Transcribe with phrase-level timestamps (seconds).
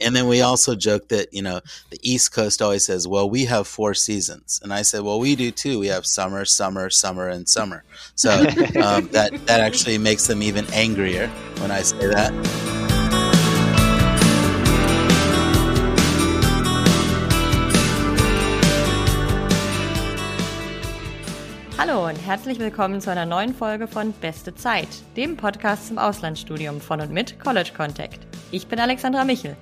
[0.00, 3.44] And then we also joke that, you know, the East Coast always says, well, we
[3.46, 4.60] have four seasons.
[4.62, 5.78] And I said, well, we do too.
[5.78, 7.84] We have summer, summer, summer, and summer.
[8.14, 8.30] So
[8.82, 12.32] um, that, that actually makes them even angrier when I say that.
[21.76, 26.80] Hallo und herzlich willkommen zu einer neuen Folge von Beste Zeit, dem Podcast zum Auslandsstudium
[26.80, 28.18] von und mit College Contact.
[28.50, 29.56] Ich bin Alexandra Michel.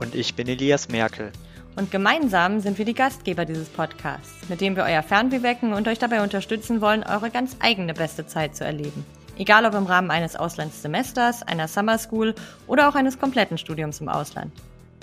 [0.00, 1.30] Und ich bin Elias Merkel.
[1.76, 5.86] Und gemeinsam sind wir die Gastgeber dieses Podcasts, mit dem wir euer Fernweh wecken und
[5.86, 9.04] euch dabei unterstützen wollen, eure ganz eigene beste Zeit zu erleben.
[9.38, 12.34] Egal ob im Rahmen eines Auslandssemesters, einer Summer School
[12.66, 14.52] oder auch eines kompletten Studiums im Ausland.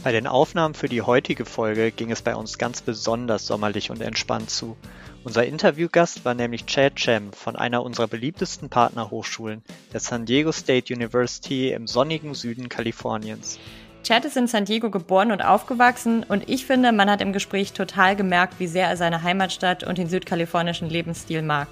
[0.03, 4.01] Bei den Aufnahmen für die heutige Folge ging es bei uns ganz besonders sommerlich und
[4.01, 4.77] entspannt zu.
[5.23, 10.93] Unser Interviewgast war nämlich Chad Chem von einer unserer beliebtesten Partnerhochschulen, der San Diego State
[10.93, 13.59] University im sonnigen Süden Kaliforniens.
[14.03, 17.73] Chad ist in San Diego geboren und aufgewachsen und ich finde, man hat im Gespräch
[17.73, 21.67] total gemerkt, wie sehr er seine Heimatstadt und den südkalifornischen Lebensstil mag.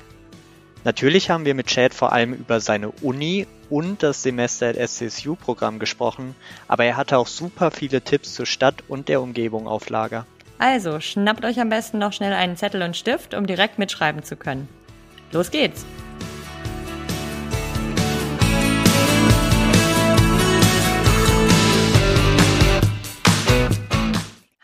[0.83, 5.79] Natürlich haben wir mit Chad vor allem über seine Uni und das Semester at SCSU-Programm
[5.79, 6.35] gesprochen,
[6.67, 10.25] aber er hatte auch super viele Tipps zur Stadt und der Umgebung auf Lager.
[10.59, 14.35] Also schnappt euch am besten noch schnell einen Zettel und Stift, um direkt mitschreiben zu
[14.35, 14.67] können.
[15.31, 15.85] Los geht's!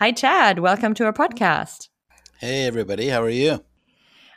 [0.01, 0.57] Hi, Chad.
[0.57, 1.89] Welcome to our podcast.
[2.39, 3.09] Hey, everybody.
[3.09, 3.63] How are you?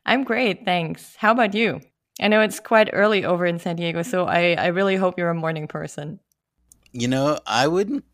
[0.05, 1.17] I'm great, thanks.
[1.17, 1.81] How about you?
[2.21, 5.31] I know it's quite early over in San Diego, so I, I really hope you're
[5.31, 6.21] a morning person.
[6.93, 8.05] You know, I wouldn't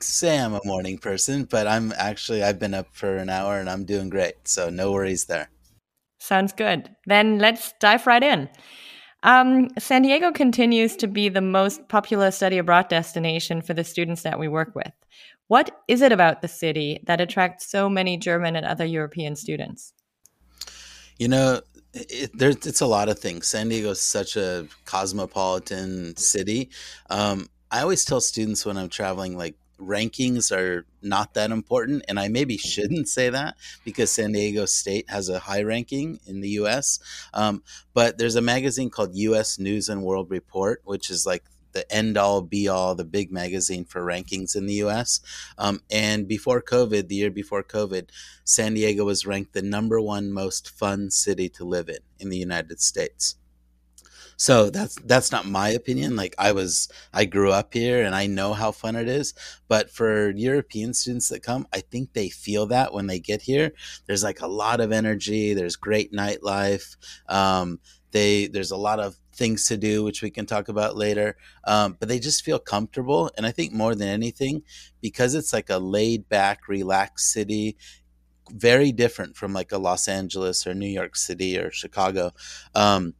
[0.00, 3.70] say I'm a morning person, but I'm actually, I've been up for an hour and
[3.70, 4.48] I'm doing great.
[4.48, 5.48] So no worries there.
[6.18, 6.90] Sounds good.
[7.06, 8.48] Then let's dive right in.
[9.22, 14.22] Um, San Diego continues to be the most popular study abroad destination for the students
[14.22, 14.90] that we work with.
[15.50, 19.92] What is it about the city that attracts so many German and other European students?
[21.18, 21.60] You know,
[21.92, 23.48] it, there's it's a lot of things.
[23.48, 26.70] San Diego is such a cosmopolitan city.
[27.10, 32.20] Um, I always tell students when I'm traveling, like rankings are not that important, and
[32.20, 36.50] I maybe shouldn't say that because San Diego State has a high ranking in the
[36.60, 37.00] U.S.
[37.34, 39.58] Um, but there's a magazine called U.S.
[39.58, 41.42] News and World Report, which is like
[41.72, 45.20] the end all be all, the big magazine for rankings in the US.
[45.58, 48.08] Um, and before COVID, the year before COVID,
[48.44, 52.36] San Diego was ranked the number one most fun city to live in in the
[52.36, 53.36] United States.
[54.40, 56.16] So that's that's not my opinion.
[56.16, 59.34] Like I was, I grew up here and I know how fun it is.
[59.68, 63.72] But for European students that come, I think they feel that when they get here.
[64.06, 65.52] There's like a lot of energy.
[65.52, 66.96] There's great nightlife.
[67.28, 67.80] Um,
[68.12, 71.34] they there's a lot of things to do, which we can talk about later.
[71.64, 73.30] Um, but they just feel comfortable.
[73.36, 74.62] And I think more than anything,
[75.00, 77.78] because it's like a laid back, relaxed city,
[78.50, 82.32] very different from like a Los Angeles or New York City or Chicago.
[82.74, 83.14] Um,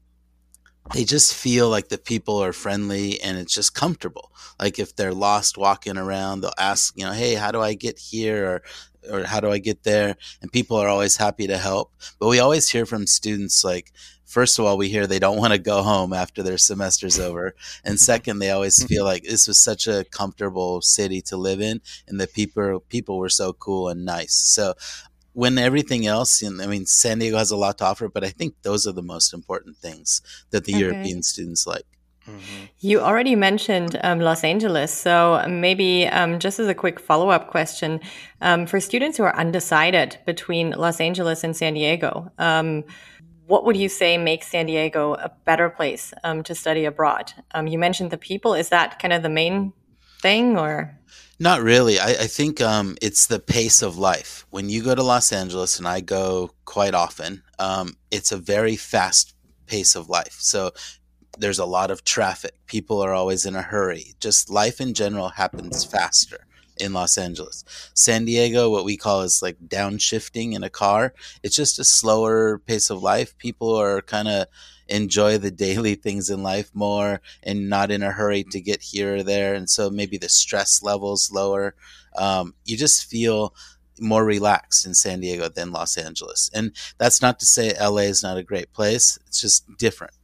[0.92, 4.30] they just feel like the people are friendly and it's just comfortable.
[4.58, 7.98] Like if they're lost walking around, they'll ask, you know, hey, how do I get
[7.98, 8.46] here?
[8.46, 8.62] Or
[9.10, 10.16] or how do I get there?
[10.42, 11.92] And people are always happy to help.
[12.18, 13.92] But we always hear from students like,
[14.26, 17.54] first of all, we hear they don't want to go home after their semester's over.
[17.84, 18.86] And second, they always mm-hmm.
[18.86, 23.18] feel like this was such a comfortable city to live in and the people people
[23.18, 24.34] were so cool and nice.
[24.34, 24.74] So
[25.32, 28.54] when everything else, I mean, San Diego has a lot to offer, but I think
[28.62, 30.80] those are the most important things that the okay.
[30.80, 31.86] European students like.
[32.26, 32.64] Mm-hmm.
[32.80, 34.92] You already mentioned um, Los Angeles.
[34.92, 38.00] So maybe um, just as a quick follow up question
[38.40, 42.84] um, for students who are undecided between Los Angeles and San Diego, um,
[43.46, 47.32] what would you say makes San Diego a better place um, to study abroad?
[47.50, 48.54] Um, you mentioned the people.
[48.54, 49.72] Is that kind of the main
[50.22, 50.96] thing, or?
[51.40, 51.98] Not really.
[51.98, 54.46] I, I think um, it's the pace of life.
[54.50, 58.76] When you go to Los Angeles, and I go quite often, um, it's a very
[58.76, 59.34] fast
[59.66, 60.36] pace of life.
[60.38, 60.70] So
[61.40, 62.54] there's a lot of traffic.
[62.66, 64.14] People are always in a hurry.
[64.20, 66.46] Just life in general happens faster
[66.76, 67.64] in Los Angeles.
[67.94, 71.14] San Diego, what we call is like downshifting in a car.
[71.42, 73.36] It's just a slower pace of life.
[73.38, 74.46] People are kind of
[74.88, 79.16] enjoy the daily things in life more and not in a hurry to get here
[79.16, 79.54] or there.
[79.54, 81.74] And so maybe the stress levels lower.
[82.16, 83.54] Um, you just feel
[83.98, 86.50] more relaxed in San Diego than Los Angeles.
[86.54, 89.18] And that's not to say LA is not a great place.
[89.26, 90.14] It's just different.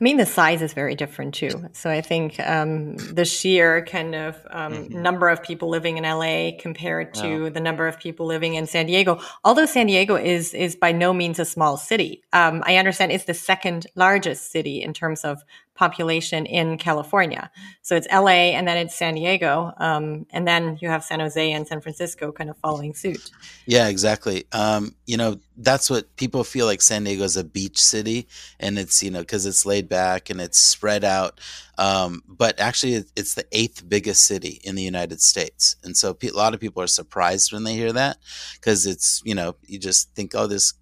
[0.00, 1.68] I mean, the size is very different too.
[1.72, 5.02] So I think um, the sheer kind of um, mm-hmm.
[5.02, 8.86] number of people living in LA compared to the number of people living in San
[8.86, 12.22] Diego, although San Diego is is by no means a small city.
[12.32, 15.44] Um, I understand it's the second largest city in terms of
[15.74, 17.50] population in California.
[17.82, 19.72] So it's LA and then it's San Diego.
[19.78, 23.30] Um, and then you have San Jose and San Francisco kind of following suit.
[23.66, 24.46] Yeah, exactly.
[24.52, 28.28] Um, you know, that's what people feel like San Diego is a beach city
[28.60, 31.40] and it's, you know, because it's laid back and it's spread out.
[31.76, 35.74] Um, but actually, it's the eighth biggest city in the United States.
[35.82, 38.18] And so a lot of people are surprised when they hear that
[38.54, 40.74] because it's, you know, you just think, oh, this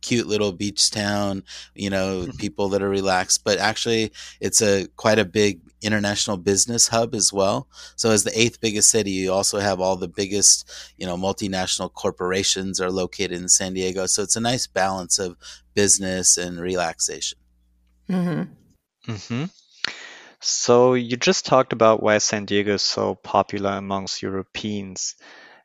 [0.00, 1.42] cute little beach town,
[1.74, 2.36] you know, mm-hmm.
[2.36, 7.32] people that are relaxed, but actually it's a quite a big international business hub as
[7.32, 7.68] well.
[7.96, 11.92] So as the eighth biggest city, you also have all the biggest, you know, multinational
[11.92, 14.06] corporations are located in San Diego.
[14.06, 15.36] So it's a nice balance of
[15.74, 17.38] business and relaxation.
[18.08, 19.12] Mm-hmm.
[19.12, 19.44] Mm-hmm.
[20.40, 25.16] So you just talked about why San Diego is so popular amongst Europeans.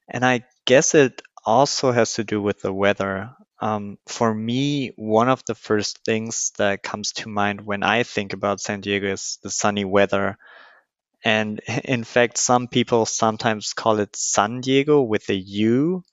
[0.07, 3.31] And I guess it also has to do with the weather.
[3.61, 8.33] Um, for me, one of the first things that comes to mind when I think
[8.33, 10.37] about San Diego is the sunny weather.
[11.23, 16.03] And in fact, some people sometimes call it San Diego with a U.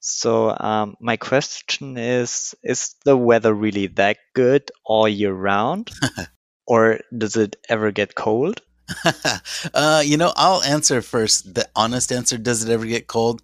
[0.00, 5.90] So um, my question is, is the weather really that good all year round?
[6.66, 8.62] or does it ever get cold?
[9.74, 11.54] uh, you know, I'll answer first.
[11.54, 13.42] The honest answer: Does it ever get cold?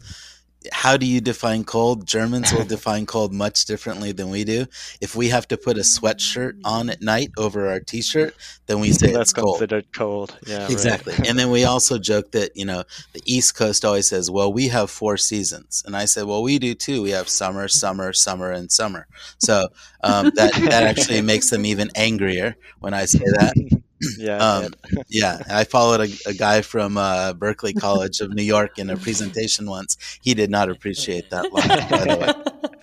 [0.72, 2.06] How do you define cold?
[2.06, 4.66] Germans will define cold much differently than we do.
[5.00, 8.34] If we have to put a sweatshirt on at night over our t-shirt,
[8.66, 9.58] then we say That's it's cold.
[9.58, 10.36] considered cold.
[10.46, 11.14] Yeah, exactly.
[11.14, 11.26] Right.
[11.28, 14.68] and then we also joke that you know the East Coast always says, "Well, we
[14.68, 17.02] have four seasons," and I said, "Well, we do too.
[17.02, 19.06] We have summer, summer, summer, and summer."
[19.38, 19.68] So
[20.02, 23.54] um, that that actually makes them even angrier when I say that.
[24.18, 24.74] yeah, um,
[25.08, 25.42] yeah.
[25.50, 29.68] I followed a, a guy from uh, Berkeley College of New York in a presentation
[29.68, 29.96] once.
[30.22, 32.70] He did not appreciate that line, by the way.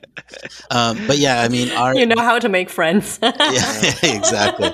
[0.72, 3.20] Um, but yeah, I mean, our you know how to make friends.
[3.24, 4.70] yeah, exactly.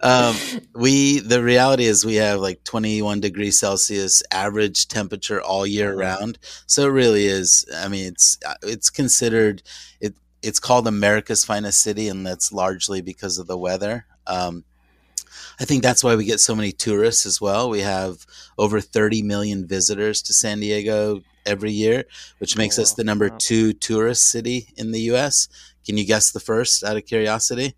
[0.00, 0.36] Um,
[0.74, 6.38] we the reality is we have like 21 degrees Celsius average temperature all year round.
[6.66, 7.64] So it really is.
[7.76, 9.62] I mean, it's uh, it's considered
[10.00, 10.14] it.
[10.42, 14.06] It's called America's finest city, and that's largely because of the weather.
[14.26, 14.64] Um,
[15.60, 17.70] I think that's why we get so many tourists as well.
[17.70, 18.26] We have
[18.58, 22.04] over 30 million visitors to San Diego every year,
[22.38, 23.36] which makes oh, us the number wow.
[23.38, 25.48] two tourist city in the U.S.
[25.84, 27.74] Can you guess the first out of curiosity?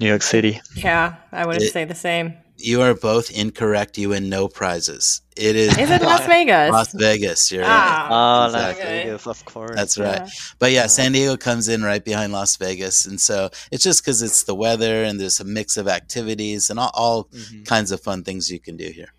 [0.00, 0.60] New York City.
[0.74, 2.34] Yeah, I would it, say the same.
[2.56, 3.98] You are both incorrect.
[3.98, 5.20] You win no prizes.
[5.36, 5.76] It is.
[5.76, 6.70] Is it Las Vegas?
[6.70, 7.50] Las Vegas.
[7.50, 8.08] You're ah, right.
[8.10, 8.84] Oh, exactly.
[8.84, 9.74] Las Vegas, of course.
[9.74, 10.20] That's right.
[10.20, 10.28] Yeah.
[10.60, 14.22] But yeah, San Diego comes in right behind Las Vegas, and so it's just because
[14.22, 17.64] it's the weather and there's a mix of activities and all, all mm-hmm.
[17.64, 19.12] kinds of fun things you can do here.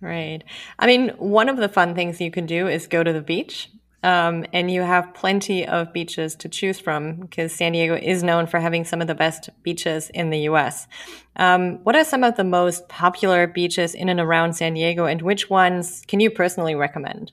[0.00, 0.44] Right.
[0.78, 3.70] I mean, one of the fun things you can do is go to the beach.
[4.04, 8.46] Um, and you have plenty of beaches to choose from because San Diego is known
[8.46, 10.86] for having some of the best beaches in the US.
[11.36, 15.22] Um, what are some of the most popular beaches in and around San Diego, and
[15.22, 17.32] which ones can you personally recommend?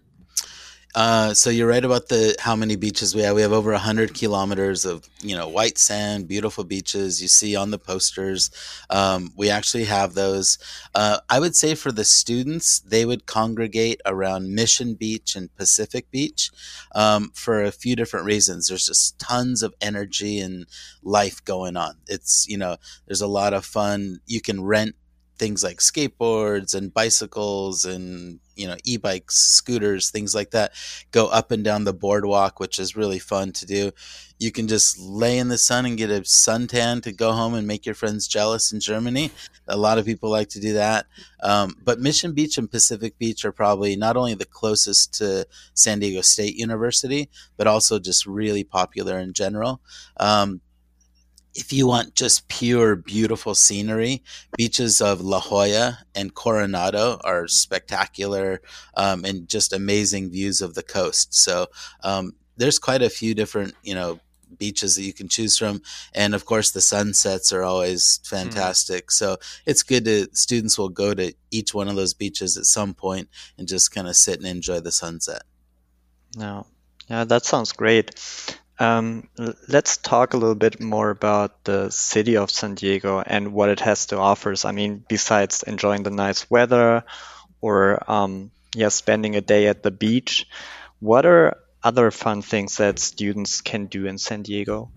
[0.93, 3.35] Uh, so you're right about the how many beaches we have.
[3.35, 7.21] We have over hundred kilometers of you know white sand, beautiful beaches.
[7.21, 8.51] You see on the posters.
[8.89, 10.57] Um, we actually have those.
[10.93, 16.11] Uh, I would say for the students, they would congregate around Mission Beach and Pacific
[16.11, 16.51] Beach
[16.93, 18.67] um, for a few different reasons.
[18.67, 20.65] There's just tons of energy and
[21.01, 21.95] life going on.
[22.07, 22.75] It's you know
[23.07, 24.19] there's a lot of fun.
[24.25, 24.95] You can rent
[25.41, 30.71] things like skateboards and bicycles and you know e-bikes scooters things like that
[31.09, 33.91] go up and down the boardwalk which is really fun to do.
[34.37, 37.65] You can just lay in the sun and get a suntan to go home and
[37.65, 39.31] make your friends jealous in germany.
[39.67, 41.07] A lot of people like to do that.
[41.41, 45.97] Um, but mission beach and pacific beach are probably not only the closest to san
[45.99, 49.81] diego state university but also just really popular in general.
[50.17, 50.61] Um,
[51.53, 54.23] if you want just pure beautiful scenery,
[54.57, 58.61] beaches of La Jolla and Coronado are spectacular
[58.95, 61.33] um, and just amazing views of the coast.
[61.33, 61.67] So
[62.03, 64.19] um, there's quite a few different, you know,
[64.57, 65.81] beaches that you can choose from,
[66.13, 68.35] and of course the sunsets are always hmm.
[68.35, 69.07] fantastic.
[69.07, 69.11] Mm.
[69.11, 72.93] So it's good to students will go to each one of those beaches at some
[72.93, 75.43] point and just kind of sit and enjoy the sunset.
[76.37, 76.65] No,
[77.09, 78.11] yeah, that sounds great.
[78.81, 79.29] Um,
[79.67, 83.79] let's talk a little bit more about the city of San Diego and what it
[83.81, 84.55] has to offer.
[84.65, 87.03] I mean, besides enjoying the nice weather
[87.61, 90.47] or um, yeah, spending a day at the beach,
[90.99, 94.89] what are other fun things that students can do in San Diego?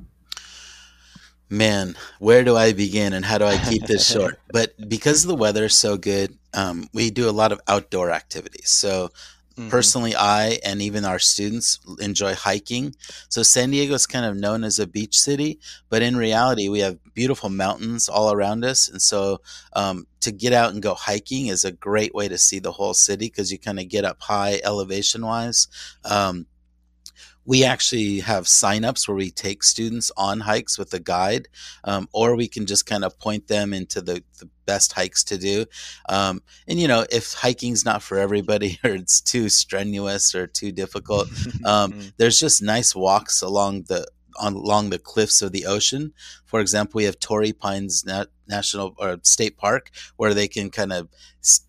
[1.50, 4.40] Man, where do I begin and how do I keep this short?
[4.50, 8.70] But because the weather is so good, um, we do a lot of outdoor activities.
[8.70, 9.10] So
[9.56, 9.68] Mm-hmm.
[9.68, 12.94] Personally, I and even our students enjoy hiking.
[13.28, 16.80] So San Diego is kind of known as a beach city, but in reality, we
[16.80, 18.88] have beautiful mountains all around us.
[18.88, 19.40] And so
[19.74, 22.94] um, to get out and go hiking is a great way to see the whole
[22.94, 25.68] city because you kind of get up high elevation wise.
[26.04, 26.46] Um,
[27.46, 31.48] we actually have signups where we take students on hikes with a guide,
[31.84, 35.38] um, or we can just kind of point them into the, the best hikes to
[35.38, 35.66] do.
[36.08, 40.72] Um, and you know, if hiking's not for everybody or it's too strenuous or too
[40.72, 41.28] difficult,
[41.64, 44.06] um, there's just nice walks along the
[44.38, 46.12] on, along the cliffs of the ocean.
[46.44, 50.92] For example, we have Torrey Pines Nat- National or State Park where they can kind
[50.92, 51.08] of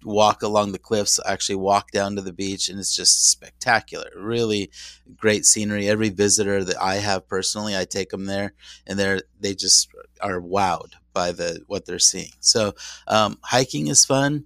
[0.03, 4.09] walk along the cliffs, actually walk down to the beach, and it's just spectacular.
[4.15, 4.71] Really
[5.15, 5.87] great scenery.
[5.87, 8.53] Every visitor that I have personally, I take them there,
[8.87, 9.89] and they're they just
[10.21, 12.33] are wowed by the what they're seeing.
[12.41, 12.75] So
[13.07, 14.45] um, hiking is fun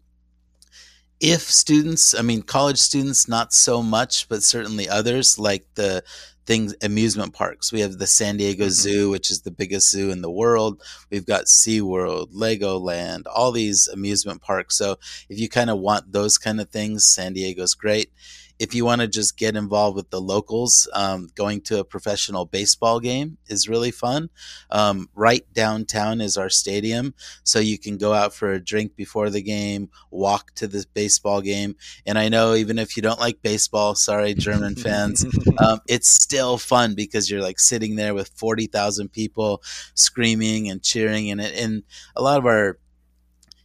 [1.20, 6.04] if students, I mean, college students, not so much, but certainly others like the
[6.50, 7.72] things amusement parks.
[7.72, 8.72] We have the San Diego mm-hmm.
[8.72, 10.82] Zoo, which is the biggest zoo in the world.
[11.12, 14.76] We've got SeaWorld, Legoland, all these amusement parks.
[14.76, 14.98] So
[15.30, 18.12] if you kind of want those kind of things, San Diego's great
[18.60, 22.46] if you want to just get involved with the locals, um, going to a professional
[22.46, 24.30] baseball game is really fun.
[24.70, 27.14] Um, right downtown is our stadium,
[27.44, 31.40] so you can go out for a drink before the game, walk to the baseball
[31.42, 31.78] game.
[32.06, 35.26] And I know even if you don't like baseball, sorry, German fans,
[35.58, 39.62] um, it's still fun because you're like sitting there with 40,000 people
[39.94, 41.32] screaming and cheering.
[41.32, 41.84] And, it, and
[42.16, 42.78] a lot of our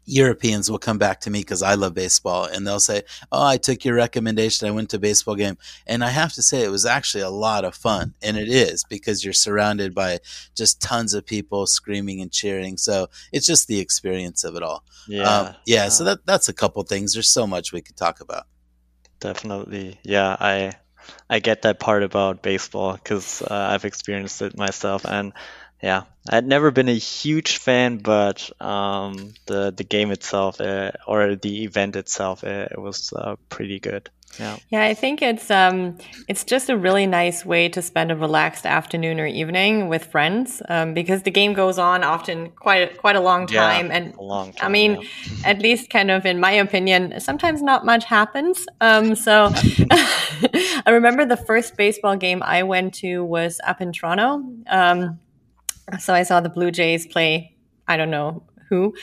[0.06, 3.02] Europeans will come back to me because I love baseball and they'll say,
[3.32, 4.68] Oh, I took your recommendation.
[4.68, 5.56] I went to a baseball game.
[5.86, 8.14] And I have to say, it was actually a lot of fun.
[8.22, 10.18] And it is because you're surrounded by
[10.54, 12.76] just tons of people screaming and cheering.
[12.76, 14.84] So it's just the experience of it all.
[15.08, 15.22] Yeah.
[15.22, 15.88] Um, yeah.
[15.88, 17.14] So that, that's a couple things.
[17.14, 18.44] There's so much we could talk about.
[19.20, 19.98] Definitely.
[20.02, 20.36] Yeah.
[20.38, 20.72] I,
[21.28, 25.04] I get that part about baseball because uh, I've experienced it myself.
[25.04, 25.32] And
[25.82, 31.36] yeah, I'd never been a huge fan, but um, the the game itself uh, or
[31.36, 34.10] the event itself, uh, it was uh, pretty good.
[34.38, 34.56] Yeah.
[34.70, 35.98] Yeah, I think it's um
[36.28, 40.62] it's just a really nice way to spend a relaxed afternoon or evening with friends
[40.68, 44.52] um, because the game goes on often quite quite a long time yeah, and long
[44.52, 45.50] time, I mean yeah.
[45.50, 48.66] at least kind of in my opinion sometimes not much happens.
[48.80, 49.50] Um, so
[50.86, 54.42] I remember the first baseball game I went to was up in Toronto.
[54.68, 55.18] Um,
[55.98, 57.54] so I saw the Blue Jays play,
[57.86, 58.94] I don't know who.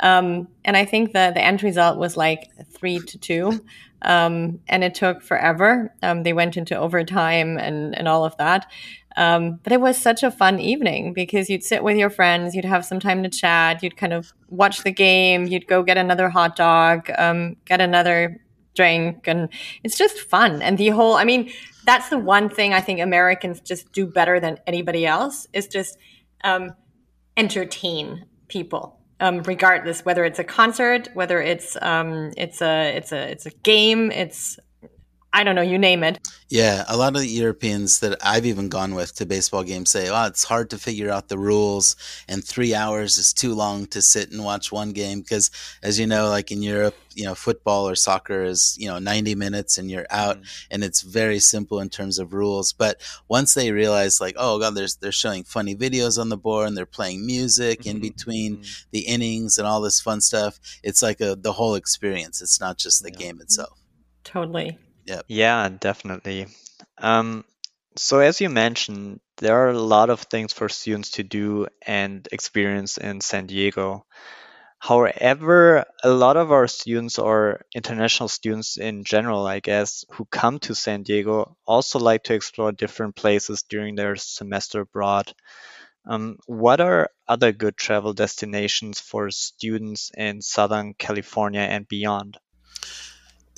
[0.00, 3.64] Um, and I think the, the end result was like three to two.
[4.02, 5.92] Um, and it took forever.
[6.02, 8.70] Um, they went into overtime and, and all of that.
[9.16, 12.64] Um, but it was such a fun evening because you'd sit with your friends, you'd
[12.64, 16.28] have some time to chat, you'd kind of watch the game, you'd go get another
[16.28, 18.40] hot dog, um, get another
[18.76, 19.48] drink, and
[19.82, 20.62] it's just fun.
[20.62, 21.50] And the whole, I mean,
[21.84, 25.98] that's the one thing I think Americans just do better than anybody else is just
[26.44, 26.76] um,
[27.36, 33.30] entertain people, um, regardless whether it's a concert, whether it's um, it's a it's a
[33.30, 34.58] it's a game, it's
[35.32, 36.18] I don't know, you name it.
[36.48, 40.08] Yeah, a lot of the Europeans that I've even gone with to baseball games say,
[40.08, 44.00] "Oh, it's hard to figure out the rules, and three hours is too long to
[44.00, 45.50] sit and watch one game." Because,
[45.82, 49.34] as you know, like in Europe, you know, football or soccer is you know ninety
[49.34, 50.66] minutes and you're out, mm.
[50.70, 52.72] and it's very simple in terms of rules.
[52.72, 56.68] But once they realize, like, oh god, there's they're showing funny videos on the board
[56.68, 57.90] and they're playing music mm-hmm.
[57.90, 58.88] in between mm-hmm.
[58.92, 62.40] the innings and all this fun stuff, it's like a the whole experience.
[62.40, 63.18] It's not just the yeah.
[63.18, 63.78] game itself.
[64.24, 64.78] Totally.
[65.28, 65.68] Yeah.
[65.68, 66.46] Definitely.
[66.98, 67.44] Um,
[67.96, 72.28] so as you mentioned, there are a lot of things for students to do and
[72.32, 74.04] experience in San Diego.
[74.78, 80.60] However, a lot of our students or international students in general, I guess, who come
[80.60, 85.32] to San Diego also like to explore different places during their semester abroad.
[86.06, 92.38] Um, what are other good travel destinations for students in Southern California and beyond?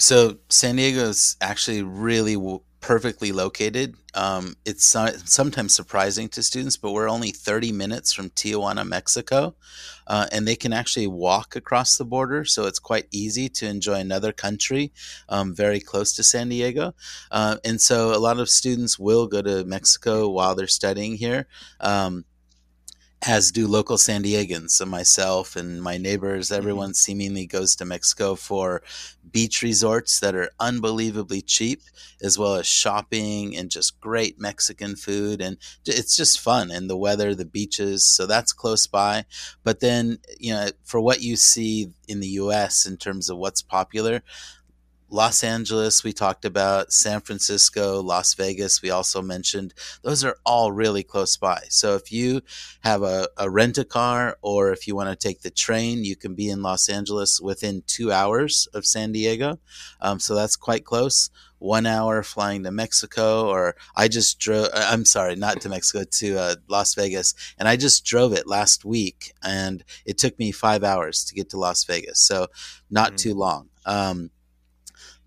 [0.01, 3.97] So San Diego is actually really w- perfectly located.
[4.15, 9.55] Um, it's so- sometimes surprising to students, but we're only 30 minutes from Tijuana, Mexico,
[10.07, 12.47] uh, and they can actually walk across the border.
[12.47, 14.91] So it's quite easy to enjoy another country
[15.29, 16.95] um, very close to San Diego.
[17.31, 21.47] Uh, and so a lot of students will go to Mexico while they're studying here.
[21.79, 22.25] Um,
[23.27, 24.71] as do local San Diegans.
[24.71, 26.57] So myself and my neighbors, mm-hmm.
[26.57, 28.83] everyone seemingly goes to Mexico for
[29.31, 31.83] beach resorts that are unbelievably cheap,
[32.23, 35.43] as well as shopping and just great Mexican food.
[35.43, 38.07] And it's just fun and the weather, the beaches.
[38.07, 39.27] So that's close by.
[39.65, 43.63] But then, you know, for what you see in the US in terms of what's
[43.63, 44.23] popular,
[45.11, 49.75] Los Angeles, we talked about, San Francisco, Las Vegas, we also mentioned.
[50.03, 51.65] Those are all really close by.
[51.69, 52.43] So if you
[52.83, 56.15] have a, a rent a car or if you want to take the train, you
[56.15, 59.59] can be in Los Angeles within two hours of San Diego.
[60.01, 61.29] Um, so that's quite close.
[61.59, 66.05] One hour flying to Mexico, or I just drove, uh, I'm sorry, not to Mexico,
[66.05, 67.35] to uh, Las Vegas.
[67.59, 71.51] And I just drove it last week and it took me five hours to get
[71.51, 72.23] to Las Vegas.
[72.23, 72.47] So
[72.89, 73.17] not mm-hmm.
[73.17, 73.69] too long.
[73.85, 74.31] Um,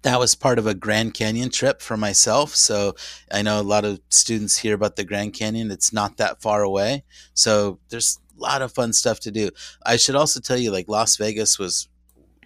[0.03, 2.55] that was part of a Grand Canyon trip for myself.
[2.55, 2.95] So
[3.31, 5.71] I know a lot of students hear about the Grand Canyon.
[5.71, 7.03] It's not that far away.
[7.33, 9.49] So there's a lot of fun stuff to do.
[9.85, 11.87] I should also tell you, like Las Vegas was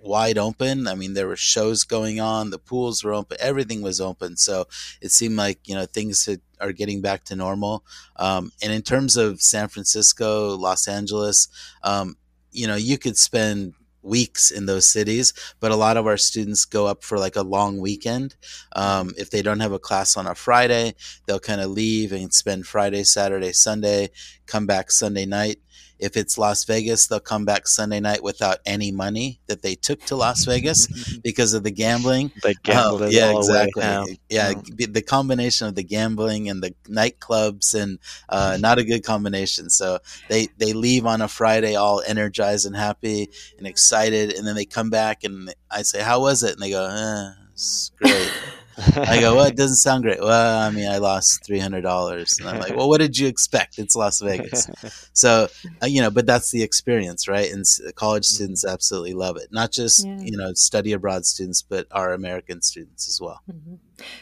[0.04, 0.88] wide open.
[0.88, 4.38] I mean, there were shows going on, the pools were open, everything was open.
[4.38, 4.66] So
[5.02, 6.30] it seemed like, you know, things
[6.62, 7.84] are getting back to normal.
[8.16, 11.48] Um, and in terms of San Francisco, Los Angeles,
[11.84, 12.18] um,
[12.52, 16.66] you know, you could spend weeks in those cities, but a lot of our students
[16.66, 18.36] go up for like a long weekend.
[18.76, 22.34] Um, if they don't have a class on a Friday, they'll kind of leave and
[22.34, 24.10] spend Friday, Saturday, Sunday,
[24.46, 25.60] come back Sunday night.
[26.00, 30.02] If it's Las Vegas, they'll come back Sunday night without any money that they took
[30.06, 30.88] to Las Vegas
[31.24, 32.32] because of the gambling.
[32.44, 34.20] The gambling, uh, yeah, exactly.
[34.30, 34.94] Yeah, mm.
[34.94, 38.00] the combination of the gambling and the nightclubs, and
[38.30, 39.70] uh, not a good combination.
[39.70, 40.00] So
[40.30, 44.66] they they leave on a Friday all energized and happy and excited, and then they
[44.66, 48.32] come back and I say, "How was it?" And they go, eh, "It's great."
[48.96, 50.20] I go, well, it doesn't sound great.
[50.20, 53.28] Well, I mean, I lost three hundred dollars, and I'm like, well, what did you
[53.28, 53.80] expect?
[53.80, 54.70] It's Las Vegas,
[55.14, 55.48] so
[55.82, 56.12] uh, you know.
[56.12, 57.52] But that's the experience, right?
[57.52, 57.66] And
[57.96, 58.36] college mm-hmm.
[58.36, 59.48] students absolutely love it.
[59.52, 60.20] Not just yeah.
[60.20, 63.42] you know study abroad students, but our American students as well.
[63.52, 63.76] Mm-hmm.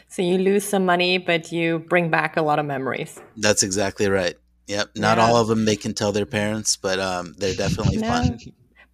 [0.08, 3.20] So you lose some money, but you bring back a lot of memories.
[3.36, 4.36] That's exactly right.
[4.68, 4.96] Yep.
[4.96, 5.24] Not yeah.
[5.24, 8.08] all of them they can tell their parents, but um, they're definitely no.
[8.08, 8.38] fun.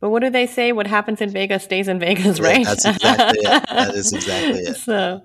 [0.02, 0.72] But what do they say?
[0.72, 2.58] What happens in Vegas stays in Vegas, right?
[2.58, 3.62] Yeah, that's exactly it.
[3.68, 4.76] That is exactly it.
[4.78, 5.22] So,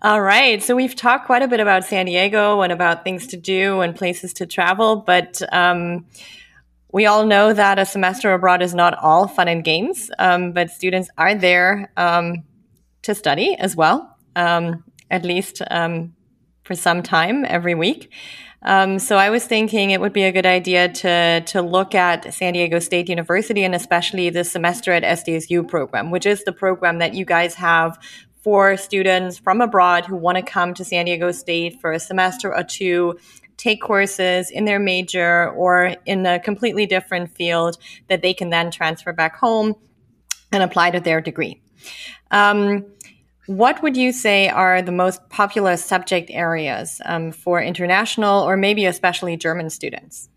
[0.00, 0.62] all right.
[0.62, 3.96] So we've talked quite a bit about San Diego and about things to do and
[3.96, 6.06] places to travel, but um,
[6.92, 10.70] we all know that a semester abroad is not all fun and games, um, but
[10.70, 12.44] students are there um,
[13.02, 16.14] to study as well, um, at least um,
[16.62, 18.12] for some time every week.
[18.64, 22.32] Um, so I was thinking it would be a good idea to to look at
[22.32, 26.98] San Diego State University and especially the semester at SDSU program, which is the program
[26.98, 27.98] that you guys have
[28.42, 32.54] for students from abroad who want to come to San Diego State for a semester
[32.54, 33.18] or two,
[33.56, 38.70] take courses in their major or in a completely different field that they can then
[38.70, 39.74] transfer back home
[40.50, 41.62] and apply to their degree.
[42.30, 42.86] Um,
[43.46, 48.84] what would you say are the most popular subject areas um, for international or maybe
[48.84, 50.28] especially German students?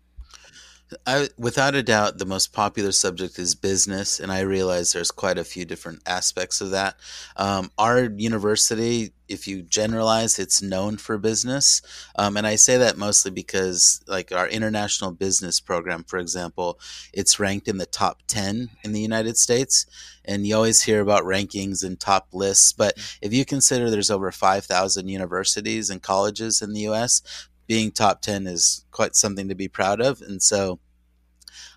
[1.04, 5.36] I, without a doubt, the most popular subject is business, and I realize there's quite
[5.36, 6.96] a few different aspects of that.
[7.36, 11.82] Um, our university, if you generalize, it's known for business,
[12.14, 16.78] um, and I say that mostly because, like our international business program, for example,
[17.12, 19.86] it's ranked in the top ten in the United States,
[20.24, 22.72] and you always hear about rankings and top lists.
[22.72, 27.22] But if you consider there's over five thousand universities and colleges in the U.S.,
[27.66, 30.22] being top 10 is quite something to be proud of.
[30.22, 30.78] And so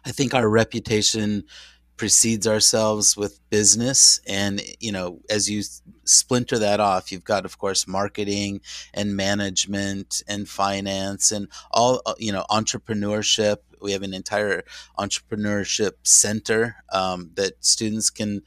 [0.06, 1.43] I think our reputation
[1.99, 4.21] precedes ourselves with business.
[4.25, 5.63] And, you know, as you
[6.06, 8.62] splinter that off, you've got, of course, marketing
[8.93, 13.58] and management and finance and all, uh, you know, entrepreneurship.
[13.82, 14.63] We have an entire
[14.97, 18.43] entrepreneurship center um, that students can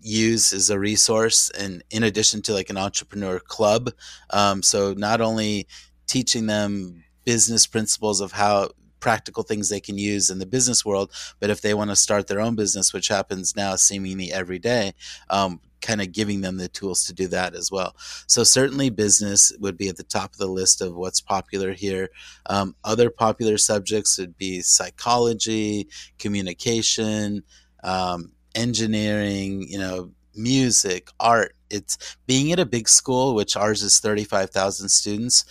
[0.00, 3.88] use as a resource and in addition to like an entrepreneur club
[4.30, 5.68] um, so not only
[6.12, 8.68] teaching them business principles of how
[9.00, 11.10] practical things they can use in the business world.
[11.40, 14.92] But if they want to start their own business, which happens now seemingly every day,
[15.30, 17.96] um, kind of giving them the tools to do that as well.
[18.26, 22.10] So certainly business would be at the top of the list of what's popular here.
[22.44, 27.42] Um, other popular subjects would be psychology, communication,
[27.82, 31.54] um, engineering, you know, music, art.
[31.70, 35.46] It's being at a big school, which ours is 35,000 students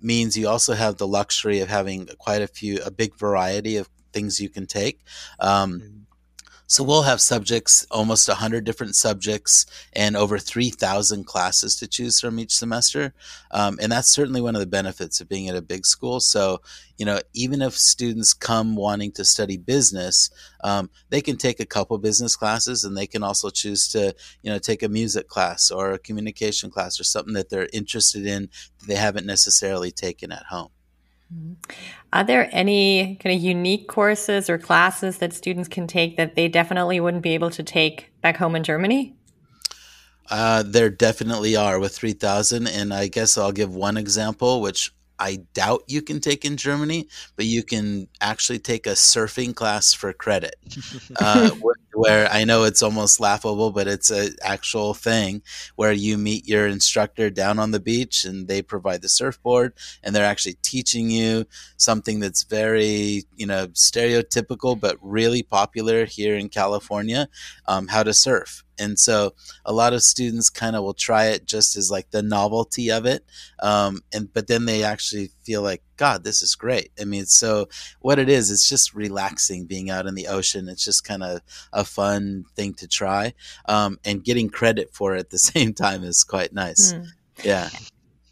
[0.00, 3.88] means you also have the luxury of having quite a few, a big variety of
[4.12, 5.00] things you can take.
[5.40, 5.98] Um, mm-hmm.
[6.66, 12.38] So we'll have subjects, almost 100 different subjects, and over 3,000 classes to choose from
[12.38, 13.12] each semester.
[13.50, 16.20] Um, and that's certainly one of the benefits of being at a big school.
[16.20, 16.62] So,
[16.96, 20.30] you know, even if students come wanting to study business,
[20.62, 24.50] um, they can take a couple business classes and they can also choose to, you
[24.50, 28.48] know, take a music class or a communication class or something that they're interested in
[28.78, 30.70] that they haven't necessarily taken at home.
[32.12, 36.48] Are there any kind of unique courses or classes that students can take that they
[36.48, 39.14] definitely wouldn't be able to take back home in Germany?
[40.30, 42.66] Uh, there definitely are with 3000.
[42.66, 47.08] And I guess I'll give one example, which I doubt you can take in Germany,
[47.36, 50.56] but you can actually take a surfing class for credit.
[51.20, 51.50] Uh,
[51.94, 55.42] where I know it's almost laughable, but it's an actual thing
[55.76, 60.14] where you meet your instructor down on the beach and they provide the surfboard and
[60.14, 61.46] they're actually teaching you
[61.76, 67.28] something that's very, you know, stereotypical but really popular here in California
[67.66, 69.34] um, how to surf and so
[69.64, 73.06] a lot of students kind of will try it just as like the novelty of
[73.06, 73.24] it
[73.60, 76.90] um, and but then they actually feel like god this is great.
[77.00, 77.68] I mean so
[78.00, 80.68] what it is it's just relaxing being out in the ocean.
[80.68, 81.40] It's just kind of
[81.72, 83.34] a fun thing to try
[83.66, 86.92] um, and getting credit for it at the same time is quite nice.
[86.92, 87.06] Mm.
[87.42, 87.68] yeah.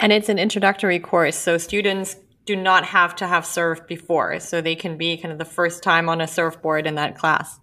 [0.00, 4.61] And it's an introductory course so students do not have to have surfed before so
[4.61, 7.61] they can be kind of the first time on a surfboard in that class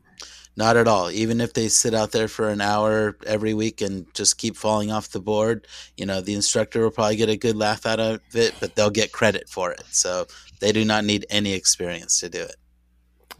[0.60, 1.10] not at all.
[1.10, 4.92] Even if they sit out there for an hour every week and just keep falling
[4.92, 8.20] off the board, you know, the instructor will probably get a good laugh out of
[8.34, 9.84] it, but they'll get credit for it.
[9.90, 10.28] So
[10.60, 12.58] they do not need any experience to do it.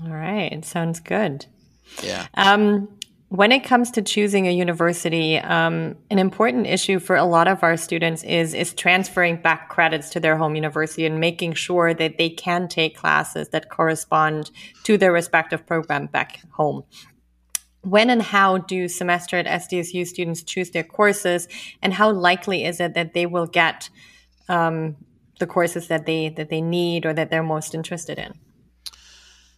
[0.02, 0.64] All right.
[0.64, 1.46] Sounds good.
[2.02, 2.28] Yeah.
[2.36, 2.88] Um,
[3.30, 7.64] when it comes to choosing a university, um, an important issue for a lot of
[7.64, 12.18] our students is is transferring back credits to their home university and making sure that
[12.18, 14.50] they can take classes that correspond
[14.84, 16.84] to their respective program back home.
[17.82, 21.48] When and how do semester at SDSU students choose their courses,
[21.82, 23.90] and how likely is it that they will get
[24.50, 24.98] um,
[25.40, 28.34] the courses that they that they need or that they're most interested in?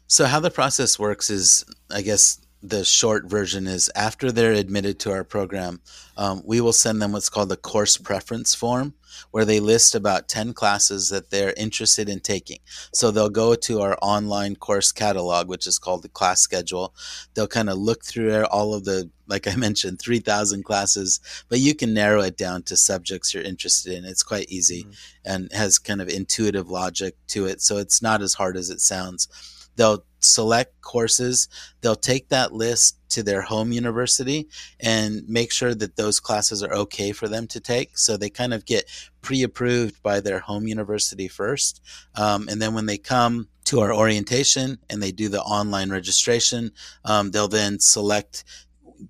[0.08, 5.00] So, how the process works is, I guess, the short version is after they're admitted
[5.00, 5.82] to our program,
[6.16, 8.94] um, we will send them what's called the course preference form,
[9.32, 12.60] where they list about 10 classes that they're interested in taking.
[12.94, 16.94] So they'll go to our online course catalog, which is called the class schedule.
[17.34, 21.20] They'll kind of look through all of the, like I mentioned, 3,000 classes,
[21.50, 24.06] but you can narrow it down to subjects you're interested in.
[24.06, 24.92] It's quite easy mm-hmm.
[25.26, 27.62] and has kind of intuitive logic to it.
[27.62, 29.28] So it's not as hard as it sounds
[29.76, 31.48] they'll select courses
[31.82, 34.48] they'll take that list to their home university
[34.80, 37.98] and make sure that those classes are okay for them to take.
[37.98, 38.90] So they kind of get
[39.22, 41.82] pre-approved by their home university first.
[42.16, 46.72] Um, and then when they come to our orientation and they do the online registration
[47.06, 48.44] um, they'll then select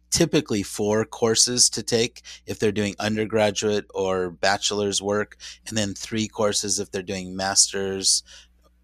[0.09, 6.27] typically four courses to take if they're doing undergraduate or bachelor's work, and then three
[6.27, 8.23] courses if they're doing master's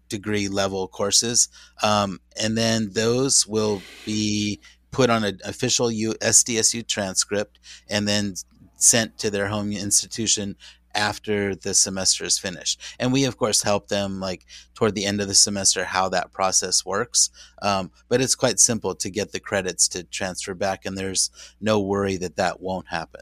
[0.08, 1.48] degree level courses.
[1.82, 8.34] Um, and then those will be put on an official SDSU transcript and then
[8.76, 10.56] sent to their home institution
[10.94, 12.80] after the semester is finished.
[12.98, 16.32] And we, of course, help them like toward the end of the semester how that
[16.32, 17.30] process works.
[17.62, 21.80] Um, but it's quite simple to get the credits to transfer back, and there's no
[21.80, 23.20] worry that that won't happen.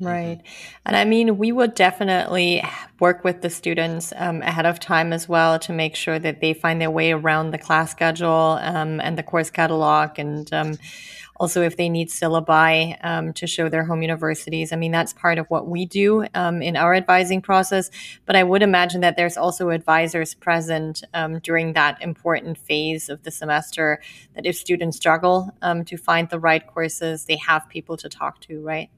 [0.00, 0.38] Right.
[0.38, 0.78] Mm-hmm.
[0.86, 2.62] And I mean, we would definitely
[3.00, 6.54] work with the students um, ahead of time as well to make sure that they
[6.54, 10.18] find their way around the class schedule um, and the course catalog.
[10.18, 10.78] And um,
[11.36, 14.72] also, if they need syllabi um, to show their home universities.
[14.72, 17.90] I mean, that's part of what we do um, in our advising process.
[18.24, 23.22] But I would imagine that there's also advisors present um, during that important phase of
[23.22, 24.00] the semester
[24.34, 28.62] that if students struggle to find the right courses, they have people to talk to,
[28.62, 28.90] right?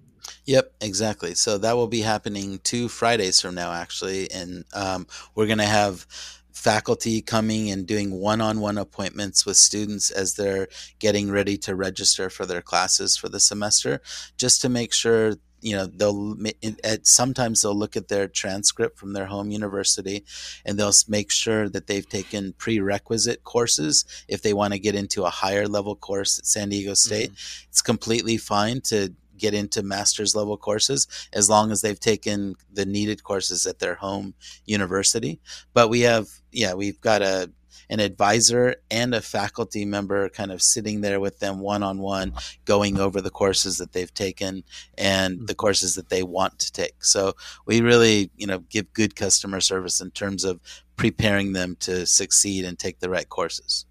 [0.47, 1.35] Yep, exactly.
[1.35, 5.65] So that will be happening two Fridays from now, actually, and um, we're going to
[5.65, 6.07] have
[6.53, 12.47] faculty coming and doing one-on-one appointments with students as they're getting ready to register for
[12.47, 14.01] their classes for the semester,
[14.37, 16.37] just to make sure you know they'll
[16.85, 20.25] at, sometimes they'll look at their transcript from their home university
[20.67, 25.23] and they'll make sure that they've taken prerequisite courses if they want to get into
[25.23, 27.69] a higher level course at san diego state mm-hmm.
[27.69, 32.87] it's completely fine to get into master's level courses as long as they've taken the
[32.87, 35.41] needed courses at their home university.
[35.75, 37.51] But we have, yeah, we've got a
[37.91, 42.33] an advisor and a faculty member kind of sitting there with them one on one,
[42.65, 44.65] going over the courses that they've taken
[44.97, 45.57] and the mm-hmm.
[45.57, 47.05] courses that they want to take.
[47.05, 47.35] So
[47.67, 50.59] we really, you know, give good customer service in terms of
[50.97, 53.85] preparing them to succeed and take the right courses.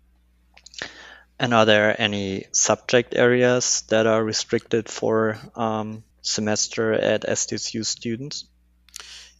[1.41, 8.45] And are there any subject areas that are restricted for um, semester at SDSU students?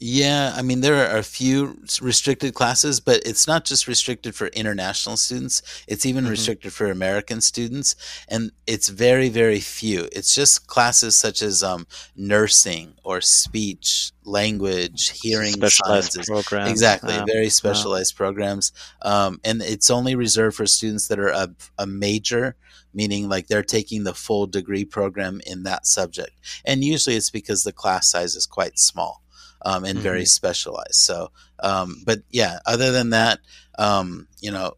[0.04, 4.48] Yeah, I mean, there are a few restricted classes, but it's not just restricted for
[4.48, 5.62] international students.
[5.88, 6.32] It's even mm-hmm.
[6.32, 7.96] restricted for American students.
[8.28, 10.10] And it's very, very few.
[10.12, 11.86] It's just classes such as um,
[12.16, 16.26] nursing or speech, language, hearing specialized sciences.
[16.28, 16.72] programs.
[16.72, 18.72] Exactly, um, very specialized programs.
[19.04, 22.56] Um, and it's only reserved for students that are a, a major
[22.92, 26.32] meaning like they're taking the full degree program in that subject.
[26.66, 29.22] And usually it's because the class size is quite small
[29.65, 30.04] um, and mm-hmm.
[30.04, 30.95] very specialized.
[30.95, 33.39] So, um, but yeah, other than that,
[33.78, 34.74] um, you know,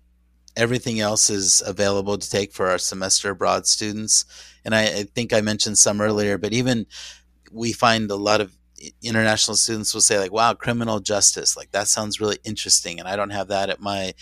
[0.56, 4.26] everything else is available to take for our semester abroad students.
[4.66, 6.86] And I, I think I mentioned some earlier, but even
[7.52, 8.54] we find a lot of
[9.02, 13.16] international students will say like, "Wow, criminal justice, like that sounds really interesting," and I
[13.16, 14.14] don't have that at my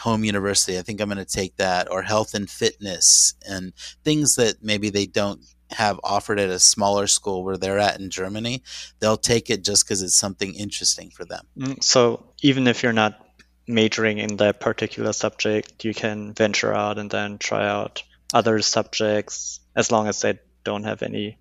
[0.00, 0.78] home university.
[0.78, 3.72] I think I'm going to take that, or health and fitness, and
[4.04, 5.40] things that maybe they don't
[5.72, 8.62] have offered at a smaller school where they're at in Germany,
[9.00, 11.46] they'll take it just because it's something interesting for them.
[11.58, 13.18] Mm, so even if you're not
[13.66, 18.02] majoring in that particular subject, you can venture out and then try out
[18.34, 21.38] other subjects as long as they don't have any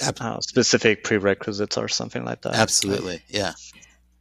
[0.00, 2.54] uh, specific prerequisites or something like that.
[2.54, 3.52] Absolutely, yeah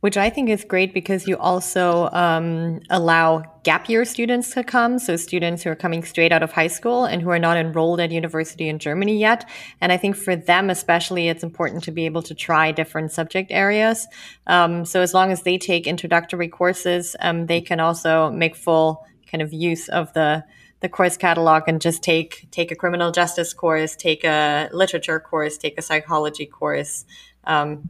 [0.05, 4.99] which I think is great because you also um, allow gap year students to come.
[4.99, 7.99] So students who are coming straight out of high school and who are not enrolled
[7.99, 9.49] at university in Germany yet.
[9.81, 13.49] And I think for them, especially, it's important to be able to try different subject
[13.51, 14.05] areas.
[14.45, 19.07] Um, so as long as they take introductory courses, um, they can also make full
[19.25, 20.43] kind of use of the
[20.81, 25.57] the course catalog and just take take a criminal justice course, take a literature course,
[25.57, 27.05] take a psychology course,
[27.45, 27.89] um,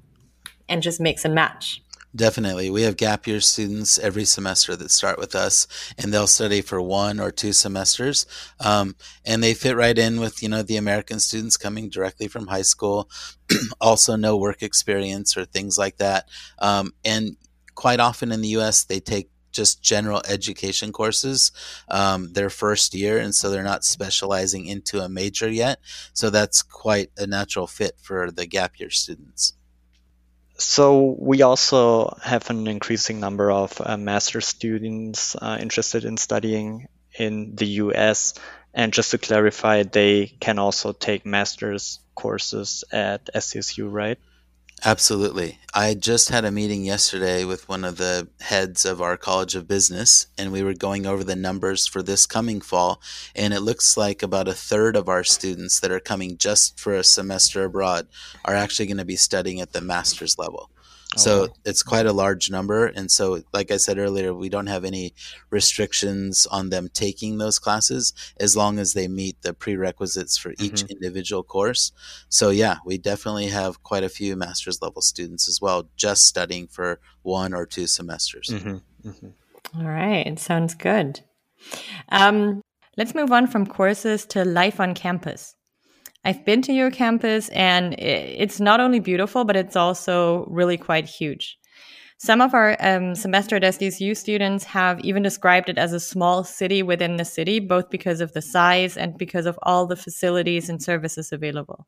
[0.70, 1.82] and just mix and match.
[2.16, 2.70] Definitely.
[2.70, 6.82] We have gap year students every semester that start with us and they'll study for
[6.82, 8.26] one or two semesters.
[8.60, 12.48] Um, and they fit right in with, you know, the American students coming directly from
[12.48, 13.10] high school,
[13.82, 16.30] also no work experience or things like that.
[16.60, 17.36] Um, and
[17.74, 21.52] quite often in the US, they take just general education courses
[21.90, 25.80] um, their first year, and so they're not specializing into a major yet.
[26.14, 29.54] So that's quite a natural fit for the gap year students.
[30.58, 36.88] So we also have an increasing number of uh, master students uh, interested in studying
[37.18, 38.34] in the US.
[38.74, 44.20] And just to clarify, they can also take master's courses at SDSU, right?
[44.84, 45.58] Absolutely.
[45.74, 49.68] I just had a meeting yesterday with one of the heads of our College of
[49.68, 53.02] Business, and we were going over the numbers for this coming fall.
[53.36, 56.94] And it looks like about a third of our students that are coming just for
[56.94, 58.08] a semester abroad
[58.44, 60.70] are actually going to be studying at the master's level.
[61.16, 61.54] So oh.
[61.66, 62.88] it's quite a large number.
[62.88, 65.14] And so, like I said earlier, we don't have any
[65.50, 70.84] restrictions on them taking those classes as long as they meet the prerequisites for each
[70.84, 70.92] mm-hmm.
[70.92, 71.92] individual course.
[72.30, 76.68] So, yeah, we definitely have quite a few master's level students as well, just studying
[76.68, 78.50] for one or two semesters.
[78.50, 79.10] Mm-hmm.
[79.10, 79.80] Mm-hmm.
[79.80, 80.38] All right.
[80.40, 81.22] Sounds good.
[82.10, 82.62] Um,
[82.98, 85.55] let's move on from courses to life on campus.
[86.26, 91.06] I've been to your campus and it's not only beautiful, but it's also really quite
[91.06, 91.60] huge.
[92.18, 96.44] Some of our um, semester at SDSU students have even described it as a small
[96.44, 100.68] city within the city, both because of the size and because of all the facilities
[100.68, 101.86] and services available.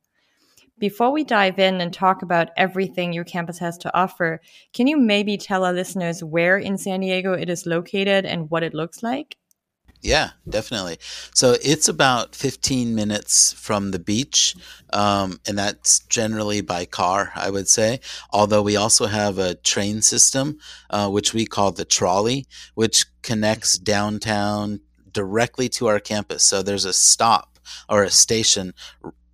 [0.78, 4.40] Before we dive in and talk about everything your campus has to offer,
[4.74, 8.62] can you maybe tell our listeners where in San Diego it is located and what
[8.62, 9.38] it looks like?
[10.08, 11.00] Yeah, definitely.
[11.34, 14.56] So it's about 15 minutes from the beach,
[14.94, 18.00] um, and that's generally by car, I would say.
[18.32, 23.78] Although we also have a train system, uh, which we call the trolley, which connects
[23.78, 24.80] downtown
[25.12, 26.42] directly to our campus.
[26.42, 28.74] So there's a stop or a station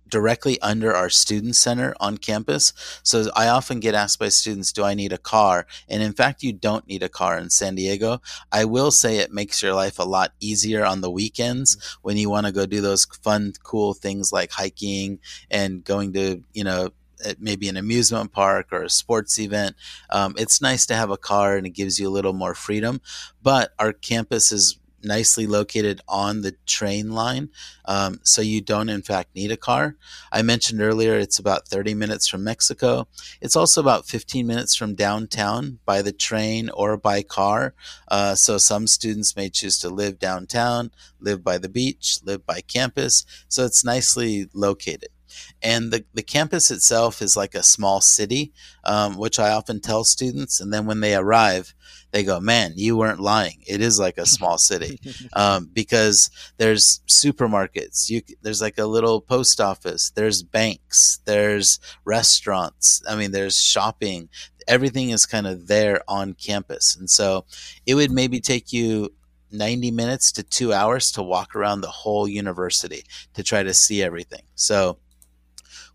[0.08, 2.72] directly under our student center on campus.
[3.02, 5.66] So I often get asked by students, do I need a car?
[5.88, 8.20] And in fact, you don't need a car in San Diego.
[8.52, 11.98] I will say it makes your life a lot easier on the weekends mm-hmm.
[12.02, 15.18] when you want to go do those fun, cool things like hiking
[15.50, 16.90] and going to, you know,
[17.38, 19.76] maybe an amusement park or a sports event.
[20.10, 23.00] Um, it's nice to have a car and it gives you a little more freedom.
[23.42, 27.50] But our campus is nicely located on the train line,
[27.84, 29.96] um, so you don't, in fact, need a car.
[30.32, 33.06] I mentioned earlier it's about 30 minutes from Mexico.
[33.40, 37.74] It's also about 15 minutes from downtown by the train or by car.
[38.08, 40.90] Uh, so some students may choose to live downtown,
[41.20, 43.24] live by the beach, live by campus.
[43.48, 45.13] So it's nicely located.
[45.62, 48.52] And the, the campus itself is like a small city,
[48.84, 50.60] um, which I often tell students.
[50.60, 51.74] And then when they arrive,
[52.14, 53.62] they go, man, you weren't lying.
[53.66, 55.00] It is like a small city
[55.32, 58.08] um, because there's supermarkets.
[58.08, 60.10] You there's like a little post office.
[60.10, 61.20] There's banks.
[61.24, 63.02] There's restaurants.
[63.08, 64.28] I mean, there's shopping.
[64.68, 66.96] everything is kind of there on campus.
[66.96, 67.46] And so
[67.84, 69.12] it would maybe take you
[69.50, 74.02] 90 minutes to two hours to walk around the whole university to try to see
[74.02, 74.42] everything.
[74.54, 74.98] So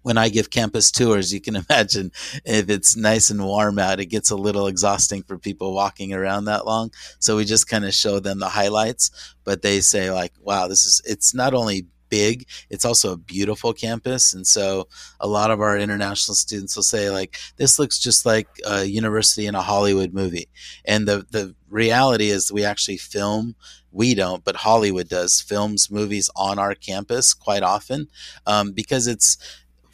[0.02, 2.12] when I give campus tours, you can imagine
[2.46, 6.46] if it's nice and warm out, it gets a little exhausting for people walking around
[6.46, 6.92] that long.
[7.20, 9.12] So we just kind of show them the highlights,
[9.44, 12.48] but they say like, wow, this is, it's not only big.
[12.70, 14.34] It's also a beautiful campus.
[14.34, 14.88] And so
[15.20, 19.46] a lot of our international students will say like, this looks just like a university
[19.46, 20.50] in a Hollywood movie.
[20.86, 23.56] And the, the reality is we actually film
[23.92, 28.08] we don't, but Hollywood does films movies on our campus quite often
[28.46, 29.38] um, because it's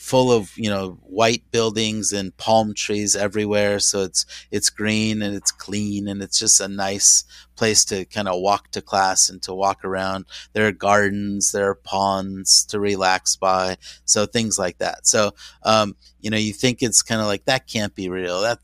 [0.05, 5.35] full of you know white buildings and palm trees everywhere so it's it's green and
[5.35, 7.23] it's clean and it's just a nice
[7.55, 11.67] place to kind of walk to class and to walk around there are gardens there
[11.67, 16.83] are ponds to relax by so things like that so um, you know you think
[16.83, 18.59] it's kind of like that can't be real that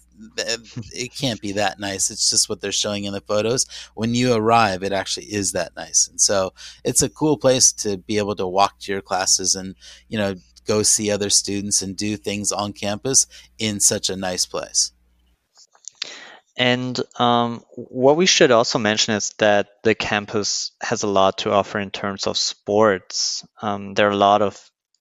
[0.94, 2.10] it can't be that nice.
[2.12, 3.66] It's just what they're showing in the photos.
[3.96, 6.08] When you arrive, it actually is that nice.
[6.08, 9.76] And so it's a cool place to be able to walk to your classes and,
[10.10, 14.45] you know, go see other students and do things on campus in such a nice
[14.45, 14.91] place.
[16.58, 21.52] And um, what we should also mention is that the campus has a lot to
[21.52, 23.45] offer in terms of sports.
[23.62, 24.60] Um, there are a lot of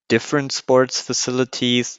[0.08, 1.98] different sports facilities.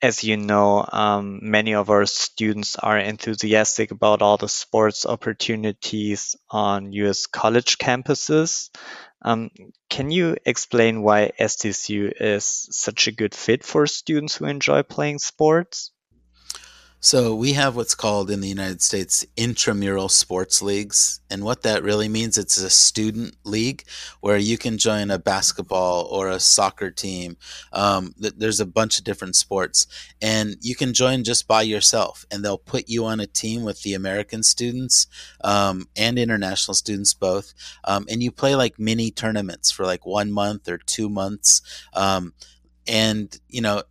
[0.00, 6.34] As you know, um, many of our students are enthusiastic about all the sports opportunities
[6.50, 8.70] on US college campuses.
[9.24, 9.50] Um,
[9.88, 15.18] can you explain why SDSU is such a good fit for students who enjoy playing
[15.18, 15.92] sports?
[17.04, 21.82] So we have what's called in the United States intramural sports leagues, and what that
[21.82, 23.82] really means it's a student league
[24.20, 27.36] where you can join a basketball or a soccer team.
[27.72, 29.88] Um, there's a bunch of different sports,
[30.22, 33.82] and you can join just by yourself, and they'll put you on a team with
[33.82, 35.08] the American students
[35.42, 40.30] um, and international students both, um, and you play like mini tournaments for like one
[40.30, 41.62] month or two months
[41.94, 42.32] um,
[42.86, 43.82] and you know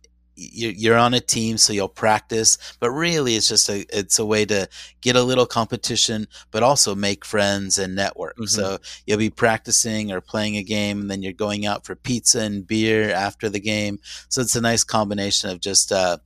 [0.52, 4.44] you're on a team so you'll practice but really it's just a it's a way
[4.44, 4.68] to
[5.00, 8.46] get a little competition but also make friends and network mm-hmm.
[8.46, 12.40] so you'll be practicing or playing a game and then you're going out for pizza
[12.40, 16.16] and beer after the game so it's a nice combination of just uh,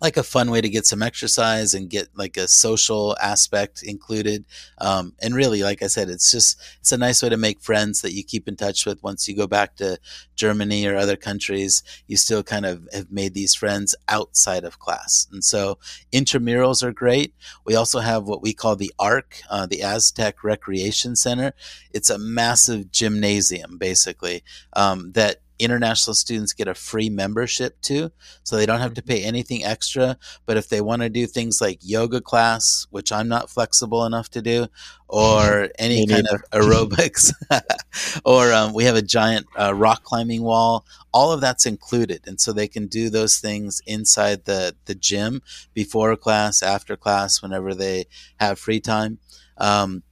[0.00, 4.44] like a fun way to get some exercise and get like a social aspect included.
[4.78, 8.02] Um, and really, like I said, it's just it's a nice way to make friends
[8.02, 9.98] that you keep in touch with once you go back to
[10.34, 11.82] Germany or other countries.
[12.06, 15.78] You still kind of have made these friends outside of class, and so
[16.12, 17.34] intramurals are great.
[17.64, 21.52] We also have what we call the ARC, uh, the Aztec Recreation Center.
[21.92, 24.42] It's a massive gymnasium, basically,
[24.74, 28.10] um, that international students get a free membership to
[28.42, 30.16] so they don't have to pay anything extra.
[30.46, 34.30] But if they want to do things like yoga class which i'm not flexible enough
[34.30, 34.66] to do
[35.08, 37.32] or any kind of aerobics
[38.24, 42.22] or um, we have a giant uh, rock climbing wall all of that's included.
[42.26, 45.40] And so they can do those things inside the the gym
[45.72, 48.06] before class after class whenever they
[48.40, 49.18] have free time.
[49.56, 50.02] Um,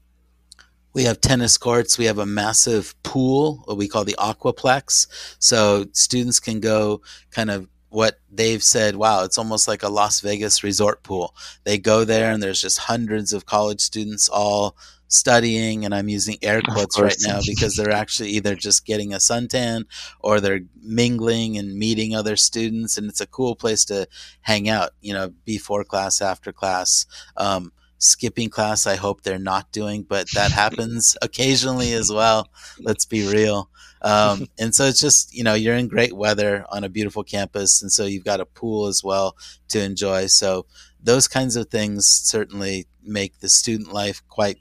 [0.94, 1.98] we have tennis courts.
[1.98, 5.06] We have a massive pool, what we call the Aquaplex.
[5.38, 7.00] So students can go
[7.30, 11.34] kind of what they've said, wow, it's almost like a Las Vegas resort pool.
[11.64, 14.76] They go there and there's just hundreds of college students all
[15.08, 19.18] studying and I'm using air quotes right now because they're actually either just getting a
[19.18, 19.84] suntan
[20.20, 24.08] or they're mingling and meeting other students and it's a cool place to
[24.40, 27.04] hang out, you know, before class, after class.
[27.36, 27.72] Um,
[28.02, 32.48] skipping class I hope they're not doing, but that happens occasionally as well.
[32.80, 33.70] Let's be real.
[34.02, 37.80] Um, and so it's just, you know, you're in great weather on a beautiful campus.
[37.80, 39.36] And so you've got a pool as well
[39.68, 40.26] to enjoy.
[40.26, 40.66] So
[41.02, 44.58] those kinds of things certainly make the student life quite,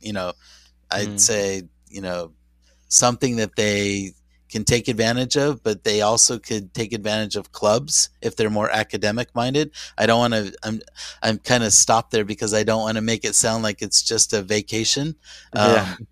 [0.00, 0.32] you know,
[0.90, 1.20] I'd mm.
[1.20, 2.32] say, you know,
[2.88, 4.12] something that they
[4.48, 8.70] can take advantage of, but they also could take advantage of clubs if they're more
[8.70, 9.70] academic minded.
[9.96, 10.56] I don't want to.
[10.62, 10.80] I'm
[11.22, 14.02] I'm kind of stopped there because I don't want to make it sound like it's
[14.02, 15.16] just a vacation.
[15.54, 15.94] Yeah.
[15.96, 16.06] Um,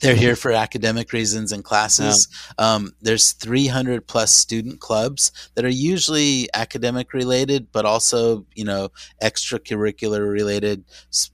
[0.00, 2.28] they're here for academic reasons and classes.
[2.58, 2.74] Yeah.
[2.74, 8.90] Um, there's 300 plus student clubs that are usually academic related, but also you know
[9.22, 10.84] extracurricular related,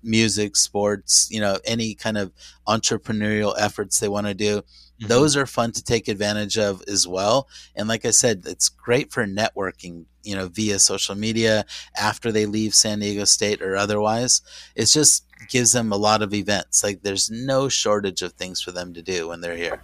[0.02, 2.32] music, sports, you know any kind of
[2.66, 4.62] entrepreneurial efforts they want to do.
[5.02, 5.08] Mm-hmm.
[5.08, 7.48] Those are fun to take advantage of as well.
[7.74, 11.64] And like I said, it's great for networking, you know, via social media
[11.96, 14.42] after they leave San Diego State or otherwise.
[14.76, 16.84] It just gives them a lot of events.
[16.84, 19.82] Like there's no shortage of things for them to do when they're here.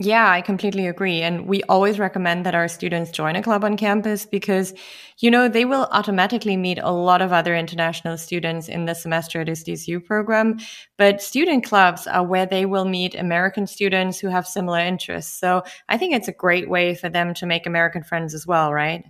[0.00, 1.22] Yeah, I completely agree.
[1.22, 4.72] And we always recommend that our students join a club on campus because,
[5.18, 9.40] you know, they will automatically meet a lot of other international students in the semester
[9.40, 10.60] at SDSU program.
[10.98, 15.36] But student clubs are where they will meet American students who have similar interests.
[15.36, 18.72] So I think it's a great way for them to make American friends as well,
[18.72, 19.04] right?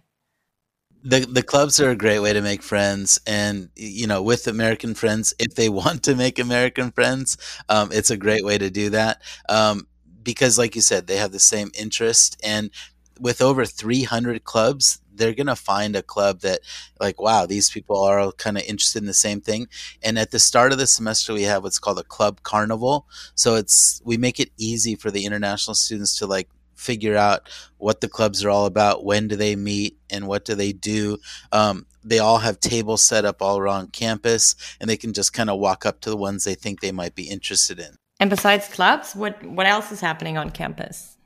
[1.04, 4.94] the the clubs are a great way to make friends and you know with american
[4.94, 8.90] friends if they want to make american friends um, it's a great way to do
[8.90, 9.86] that um,
[10.28, 12.70] because like you said they have the same interest and
[13.18, 16.60] with over 300 clubs they're going to find a club that
[17.00, 19.66] like wow these people are kind of interested in the same thing
[20.02, 23.54] and at the start of the semester we have what's called a club carnival so
[23.54, 27.48] it's we make it easy for the international students to like figure out
[27.78, 31.18] what the clubs are all about, when do they meet, and what do they do.
[31.50, 35.50] Um, they all have tables set up all around campus, and they can just kind
[35.50, 37.96] of walk up to the ones they think they might be interested in.
[38.20, 41.16] And besides clubs, what what else is happening on campus?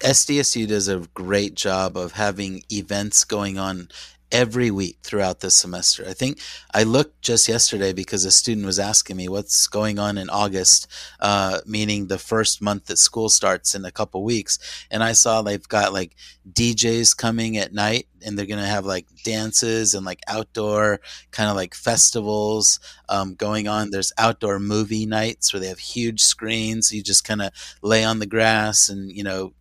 [0.00, 3.88] SDSU does a great job of having events going on
[4.32, 6.04] every week throughout the semester.
[6.08, 6.40] I think
[6.74, 10.88] I looked just yesterday because a student was asking me what's going on in August,
[11.20, 14.58] uh, meaning the first month that school starts in a couple weeks.
[14.90, 16.16] And I saw they've got like
[16.52, 21.00] DJs coming at night and they're going to have like dances and like outdoor
[21.30, 23.90] kind of like festivals um, going on.
[23.90, 26.92] There's outdoor movie nights where they have huge screens.
[26.92, 27.52] You just kind of
[27.82, 29.52] lay on the grass and, you know,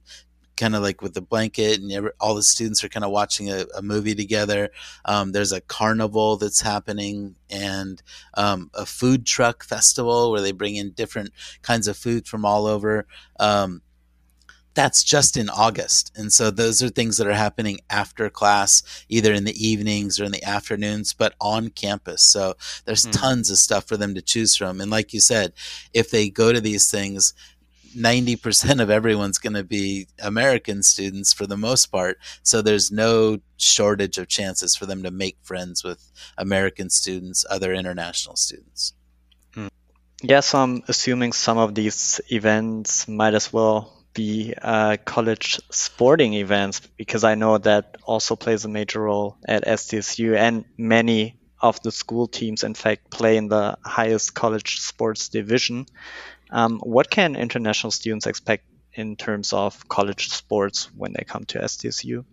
[0.57, 3.49] kind of like with the blanket and every, all the students are kind of watching
[3.49, 4.69] a, a movie together.
[5.05, 8.01] Um, there's a carnival that's happening and
[8.35, 11.31] um, a food truck festival where they bring in different
[11.61, 13.05] kinds of food from all over.
[13.39, 13.81] Um,
[14.75, 16.11] that's just in August.
[16.15, 20.25] And so those are things that are happening after class, either in the evenings or
[20.25, 22.21] in the afternoons, but on campus.
[22.21, 23.13] So there's mm.
[23.13, 24.81] tons of stuff for them to choose from.
[24.81, 25.53] And like you said,
[25.93, 27.33] if they go to these things,
[27.95, 32.19] 90% of everyone's going to be American students for the most part.
[32.43, 37.73] So there's no shortage of chances for them to make friends with American students, other
[37.73, 38.93] international students.
[39.53, 39.67] Hmm.
[40.21, 46.33] Yeah, so I'm assuming some of these events might as well be uh, college sporting
[46.33, 51.81] events because I know that also plays a major role at SDSU and many of
[51.81, 55.85] the school teams, in fact, play in the highest college sports division.
[56.55, 61.59] Um, what can international students expect in terms of college sports when they come to
[61.59, 62.23] SDSU?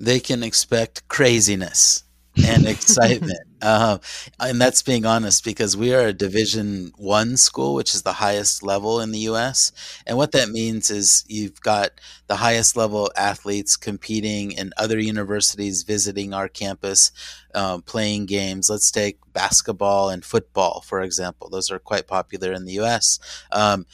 [0.00, 2.02] They can expect craziness
[2.44, 3.46] and excitement.
[3.62, 3.98] Uh,
[4.38, 8.62] and that's being honest because we are a Division One school, which is the highest
[8.62, 9.72] level in the U.S.
[10.06, 11.90] And what that means is you've got
[12.26, 17.12] the highest level athletes competing in other universities, visiting our campus,
[17.54, 18.70] um, playing games.
[18.70, 21.48] Let's take basketball and football, for example.
[21.48, 23.18] Those are quite popular in the U.S.
[23.52, 23.86] Um,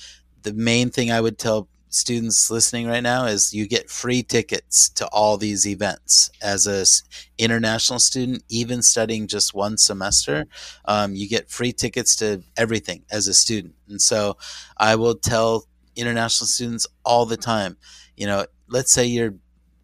[0.43, 4.89] the main thing I would tell students listening right now is you get free tickets
[4.91, 6.31] to all these events.
[6.43, 6.85] As a
[7.39, 10.47] international student even studying just one semester
[10.87, 13.75] um, you get free tickets to everything as a student.
[13.89, 14.37] And so
[14.79, 17.77] i will tell international students all the time
[18.17, 19.35] you know let's say your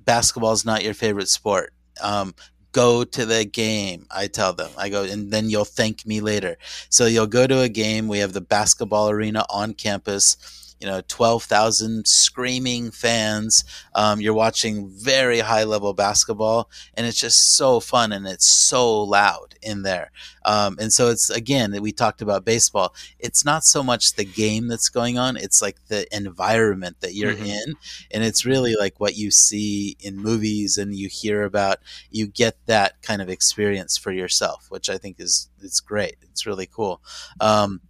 [0.04, 1.72] basketball is not your favorite sport
[2.02, 2.34] um,
[2.72, 4.70] go to the game i tell them.
[4.78, 6.56] I go and then you'll thank me later.
[6.88, 8.08] So you'll go to a game.
[8.08, 10.36] We have the basketball arena on campus
[10.82, 13.64] you know 12,000 screaming fans.
[13.94, 19.04] Um, you're watching very high level basketball, and it's just so fun and it's so
[19.04, 20.10] loud in there.
[20.44, 22.94] Um, and so it's again we talked about baseball.
[23.20, 27.34] It's not so much the game that's going on; it's like the environment that you're
[27.34, 27.46] mm-hmm.
[27.46, 27.74] in,
[28.10, 31.78] and it's really like what you see in movies and you hear about.
[32.10, 36.16] You get that kind of experience for yourself, which I think is it's great.
[36.22, 37.00] It's really cool.
[37.40, 37.82] Um,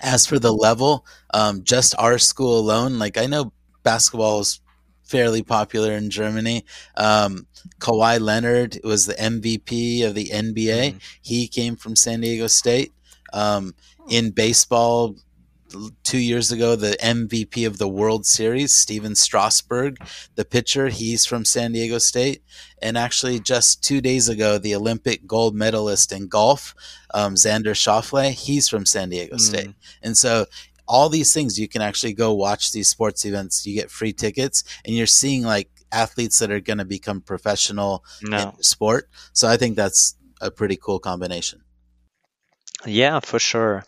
[0.00, 4.60] as for the level, um, just our school alone, like I know basketball is
[5.04, 6.64] fairly popular in Germany.
[6.96, 7.46] Um,
[7.80, 10.90] Kawhi Leonard was the MVP of the NBA.
[10.90, 10.98] Mm-hmm.
[11.22, 12.92] He came from San Diego State.
[13.32, 13.74] Um,
[14.08, 15.16] in baseball,
[16.02, 19.96] two years ago, the MVP of the World Series, Stephen Strasburg,
[20.34, 22.42] the pitcher, he's from San Diego State.
[22.80, 26.74] And actually, just two days ago, the Olympic gold medalist in golf,
[27.14, 29.40] um, Xander Schauffele, he's from San Diego mm.
[29.40, 29.74] State.
[30.02, 30.46] And so,
[30.86, 33.66] all these things, you can actually go watch these sports events.
[33.66, 38.04] You get free tickets, and you're seeing like athletes that are going to become professional
[38.22, 38.54] no.
[38.56, 39.08] in sport.
[39.32, 41.62] So, I think that's a pretty cool combination.
[42.86, 43.84] Yeah, for sure.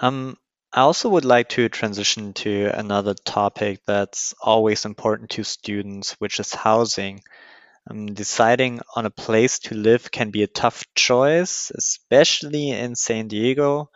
[0.00, 0.36] Um,
[0.72, 6.40] I also would like to transition to another topic that's always important to students, which
[6.40, 7.22] is housing.
[7.90, 13.28] Um, deciding on a place to live can be a tough choice, especially in San
[13.28, 13.90] Diego.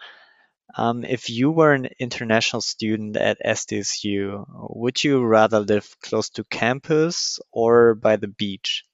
[0.74, 6.44] Um, if you were an international student at SDSU, would you rather live close to
[6.44, 8.84] campus or by the beach?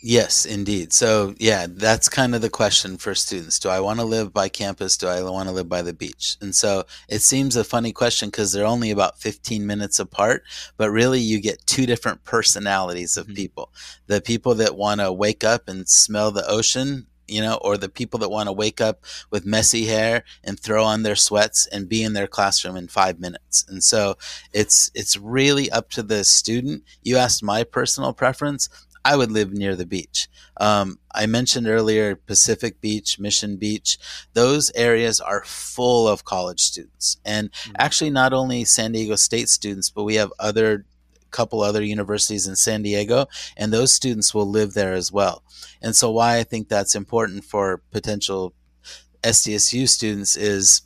[0.00, 0.92] Yes, indeed.
[0.92, 3.58] So, yeah, that's kind of the question for students.
[3.58, 4.96] Do I want to live by campus?
[4.96, 6.36] Do I want to live by the beach?
[6.40, 10.44] And so it seems a funny question because they're only about 15 minutes apart,
[10.76, 13.34] but really you get two different personalities of mm-hmm.
[13.34, 13.72] people.
[14.06, 17.88] The people that want to wake up and smell the ocean you know, or the
[17.88, 21.88] people that want to wake up with messy hair and throw on their sweats and
[21.88, 23.64] be in their classroom in five minutes.
[23.68, 24.16] And so
[24.52, 26.82] it's it's really up to the student.
[27.02, 28.68] You asked my personal preference.
[29.08, 30.28] I would live near the beach.
[30.58, 33.96] Um, I mentioned earlier Pacific Beach, Mission Beach.
[34.34, 37.16] Those areas are full of college students.
[37.24, 37.72] And mm-hmm.
[37.78, 40.84] actually, not only San Diego State students, but we have other
[41.30, 45.42] couple other universities in San Diego, and those students will live there as well.
[45.80, 48.52] And so, why I think that's important for potential
[49.22, 50.82] SDSU students is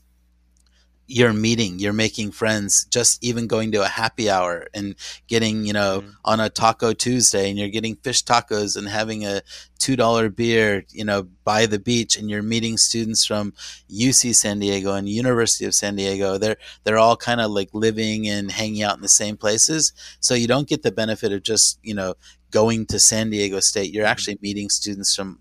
[1.13, 4.95] you're meeting, you're making friends, just even going to a happy hour and
[5.29, 6.11] getting, you know, mm-hmm.
[6.25, 9.43] on a taco Tuesday and you're getting fish tacos and having a
[9.79, 13.53] $2 beer, you know, by the beach and you're meeting students from
[13.91, 16.39] UC San Diego and University of San Diego.
[16.39, 19.93] They're, they're all kind of like living and hanging out in the same places.
[20.21, 22.15] So you don't get the benefit of just, you know,
[22.51, 23.93] going to San Diego State.
[23.93, 24.13] You're mm-hmm.
[24.13, 25.41] actually meeting students from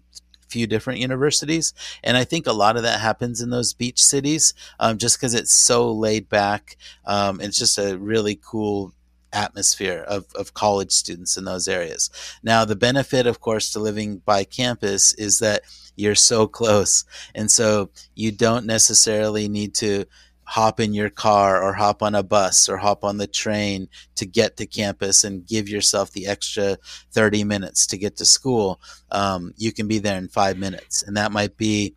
[0.52, 1.74] few different universities.
[2.04, 5.34] And I think a lot of that happens in those beach cities um, just because
[5.34, 6.78] it's so laid back.
[7.06, 8.94] Um, it's just a really cool
[9.34, 12.10] atmosphere of, of college students in those areas.
[12.44, 15.62] Now, the benefit, of course, to living by campus is that
[15.96, 17.06] you're so close.
[17.34, 20.06] And so you don't necessarily need to
[20.52, 24.26] hop in your car or hop on a bus or hop on the train to
[24.26, 26.78] get to campus and give yourself the extra
[27.14, 28.78] 30 minutes to get to school.
[29.12, 31.04] Um, you can be there in five minutes.
[31.04, 31.96] And that might be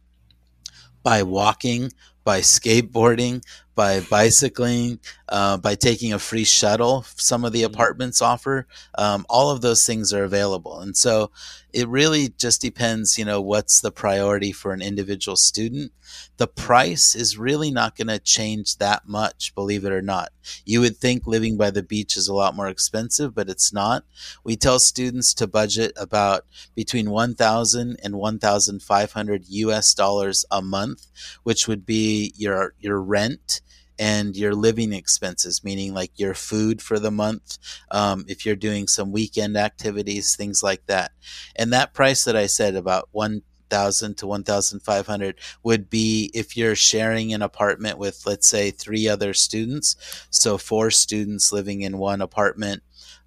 [1.03, 1.91] by walking,
[2.23, 3.43] by skateboarding,
[3.75, 4.99] by bicycling,
[5.29, 7.05] uh, by taking a free shuttle.
[7.17, 7.75] Some of the mm-hmm.
[7.75, 8.67] apartments offer.
[8.97, 11.31] Um, all of those things are available, and so
[11.73, 13.19] it really just depends.
[13.19, 15.93] You know, what's the priority for an individual student?
[16.37, 20.31] The price is really not going to change that much, believe it or not.
[20.65, 24.05] You would think living by the beach is a lot more expensive, but it's not.
[24.45, 26.45] We tell students to budget about
[26.75, 31.07] between 1,000 and 1,500 US dollars a month,
[31.43, 33.61] which would be your your rent
[33.99, 37.59] and your living expenses, meaning like your food for the month,
[37.91, 41.13] um, if you're doing some weekend activities, things like that.
[41.57, 45.89] And that price that I said about one thousand to one thousand five hundred would
[45.91, 49.97] be if you're sharing an apartment with, let's say, three other students.
[50.31, 52.83] So four students living in one apartment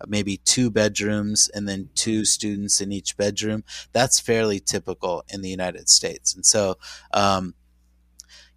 [0.05, 3.63] maybe two bedrooms and then two students in each bedroom.
[3.93, 6.35] That's fairly typical in the United States.
[6.35, 6.77] And so,
[7.11, 7.55] um,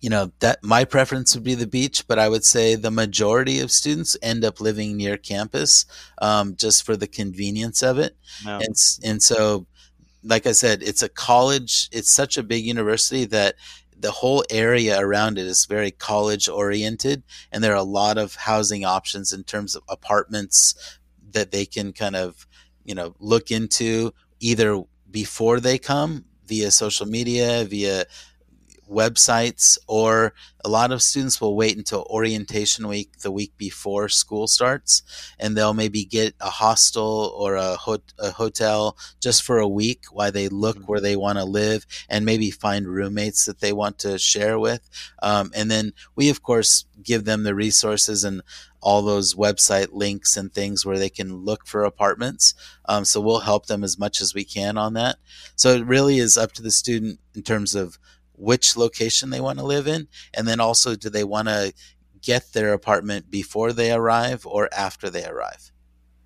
[0.00, 3.60] you know that my preference would be the beach but i would say the majority
[3.60, 5.84] of students end up living near campus
[6.22, 8.56] um, just for the convenience of it no.
[8.58, 8.74] and,
[9.04, 9.66] and so
[10.24, 13.54] like i said it's a college it's such a big university that
[13.98, 17.22] the whole area around it is very college oriented
[17.52, 20.98] and there are a lot of housing options in terms of apartments
[21.32, 22.46] that they can kind of
[22.84, 28.04] you know look into either before they come via social media via
[28.90, 30.34] websites, or
[30.64, 35.02] a lot of students will wait until orientation week, the week before school starts,
[35.38, 40.04] and they'll maybe get a hostel or a, ho- a hotel just for a week
[40.10, 40.86] while they look mm-hmm.
[40.86, 44.88] where they want to live and maybe find roommates that they want to share with.
[45.22, 48.42] Um, and then we, of course, give them the resources and
[48.82, 52.54] all those website links and things where they can look for apartments.
[52.86, 55.16] Um, so we'll help them as much as we can on that.
[55.54, 57.98] So it really is up to the student in terms of
[58.40, 61.72] which location they want to live in, and then also do they want to
[62.22, 65.70] get their apartment before they arrive or after they arrive.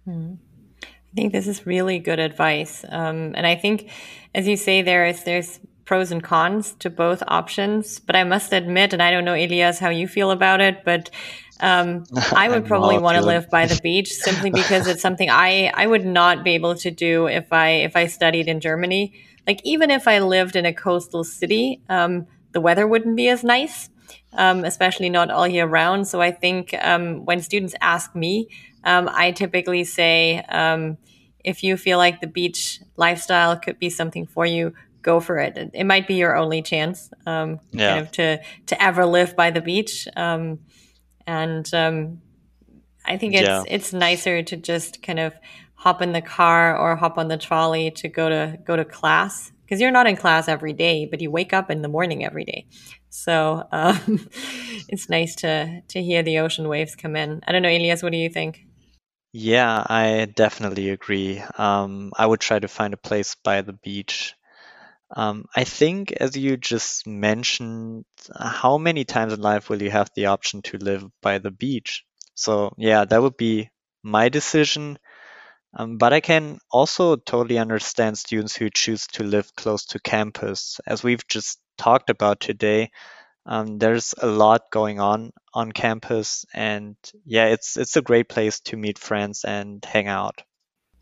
[0.05, 0.35] Hmm.
[0.83, 3.91] I think this is really good advice, um, and I think,
[4.35, 8.01] as you say, there is there's pros and cons to both options.
[8.01, 11.11] But I must admit, and I don't know, Elias, how you feel about it, but
[11.61, 12.05] um,
[12.35, 15.87] I would probably want to live by the beach simply because it's something I I
[15.87, 19.15] would not be able to do if I if I studied in Germany
[19.47, 23.45] like even if I lived in a coastal city, um, the weather wouldn't be as
[23.45, 23.91] nice,
[24.33, 26.07] um, especially not all year round.
[26.09, 28.49] So I think um, when students ask me,
[28.85, 30.99] um, I typically say, um,
[31.45, 34.73] if you feel like the beach lifestyle could be something for you,
[35.03, 35.71] go for it.
[35.75, 37.95] It might be your only chance, um, yeah.
[37.95, 40.09] kind of to to ever live by the beach.
[40.17, 41.69] and
[43.05, 43.63] I think it's yeah.
[43.67, 45.35] it's nicer to just kind of
[45.85, 49.53] hop in the car or hop on the trolley to go to go to class
[49.63, 52.47] because you're not in class every day, but you wake up in the morning every
[52.47, 52.67] day.
[53.11, 54.29] So um,
[54.89, 57.43] it's nice to to hear the ocean waves come in.
[57.47, 58.65] I don't know, Elias, what do you think?
[59.35, 61.43] Yeah, I definitely agree.
[61.59, 64.35] Um, I would try to find a place by the beach.
[65.15, 70.11] Um, I think, as you just mentioned, how many times in life will you have
[70.17, 72.05] the option to live by the beach?
[72.35, 73.71] So, yeah, that would be
[74.03, 74.99] my decision.
[75.77, 80.81] Um, but I can also totally understand students who choose to live close to campus.
[80.87, 82.91] As we've just talked about today,
[83.47, 86.97] um, there's a lot going on on campus, and
[87.27, 90.43] yeah, it's it's a great place to meet friends and hang out.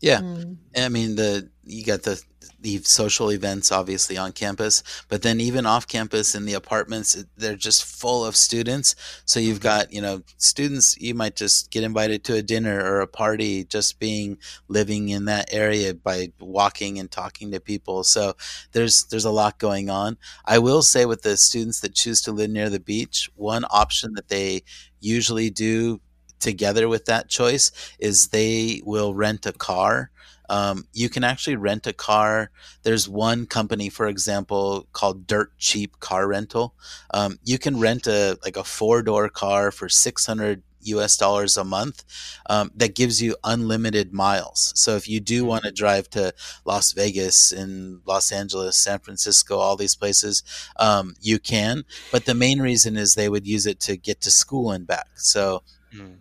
[0.03, 0.57] Yeah, mm.
[0.75, 2.21] I mean the you got the
[2.59, 7.55] the social events obviously on campus, but then even off campus in the apartments, they're
[7.55, 8.95] just full of students.
[9.23, 9.63] So you've mm-hmm.
[9.63, 10.97] got you know students.
[10.97, 15.23] You might just get invited to a dinner or a party, just being living in
[15.25, 18.03] that area by walking and talking to people.
[18.03, 18.33] So
[18.73, 20.17] there's there's a lot going on.
[20.43, 24.15] I will say with the students that choose to live near the beach, one option
[24.15, 24.63] that they
[24.99, 26.01] usually do
[26.43, 30.11] together with that choice is they will rent a car.
[30.49, 32.51] Um, you can actually rent a car.
[32.83, 36.75] There's one company, for example, called Dirt Cheap Car Rental.
[37.11, 41.63] Um, you can rent a like a four door car for 600 US dollars a
[41.63, 42.03] month
[42.49, 44.73] um, that gives you unlimited miles.
[44.75, 45.47] So if you do mm-hmm.
[45.47, 46.33] want to drive to
[46.65, 50.43] Las Vegas and Los Angeles, San Francisco, all these places,
[50.75, 51.85] um, you can.
[52.11, 55.07] But the main reason is they would use it to get to school and back.
[55.15, 55.63] So
[55.95, 56.17] mm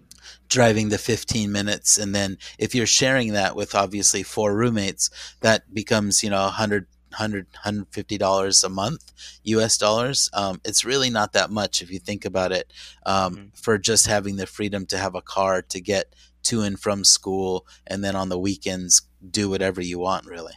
[0.53, 5.09] driving the 15 minutes and then if you're sharing that with obviously four roommates
[5.41, 9.13] that becomes you know 100 100 150 dollars a month
[9.45, 12.73] us dollars um, it's really not that much if you think about it
[13.07, 13.47] um, mm-hmm.
[13.55, 17.67] for just having the freedom to have a car to get to and from school
[17.87, 20.55] and then on the weekends do whatever you want really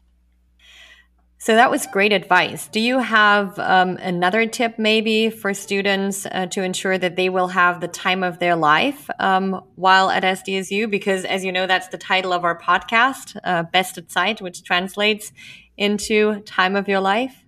[1.45, 2.67] so that was great advice.
[2.69, 7.49] Do you have um, another tip maybe for students uh, to ensure that they will
[7.49, 10.89] have the time of their life um, while at SDSU?
[10.89, 14.63] Because as you know, that's the title of our podcast, uh, Best at Zeit, which
[14.63, 15.31] translates
[15.77, 17.43] into time of your life.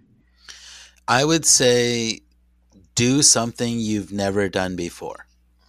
[1.08, 2.20] I would say
[2.94, 5.26] do something you've never done before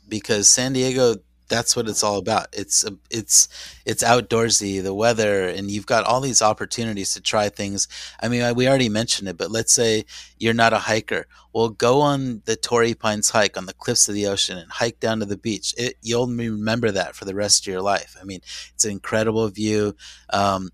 [0.07, 1.14] because San Diego
[1.49, 2.49] that's what it's all about.
[2.53, 3.49] It's it's
[3.84, 7.88] it's outdoorsy, the weather, and you've got all these opportunities to try things.
[8.22, 10.05] I mean, we already mentioned it, but let's say
[10.38, 11.26] you're not a hiker.
[11.53, 15.01] Well, go on the Torrey Pines hike on the cliffs of the ocean and hike
[15.01, 15.74] down to the beach.
[15.76, 18.16] It, you'll remember that for the rest of your life.
[18.20, 18.40] I mean,
[18.74, 19.96] it's an incredible view.
[20.30, 20.70] Um,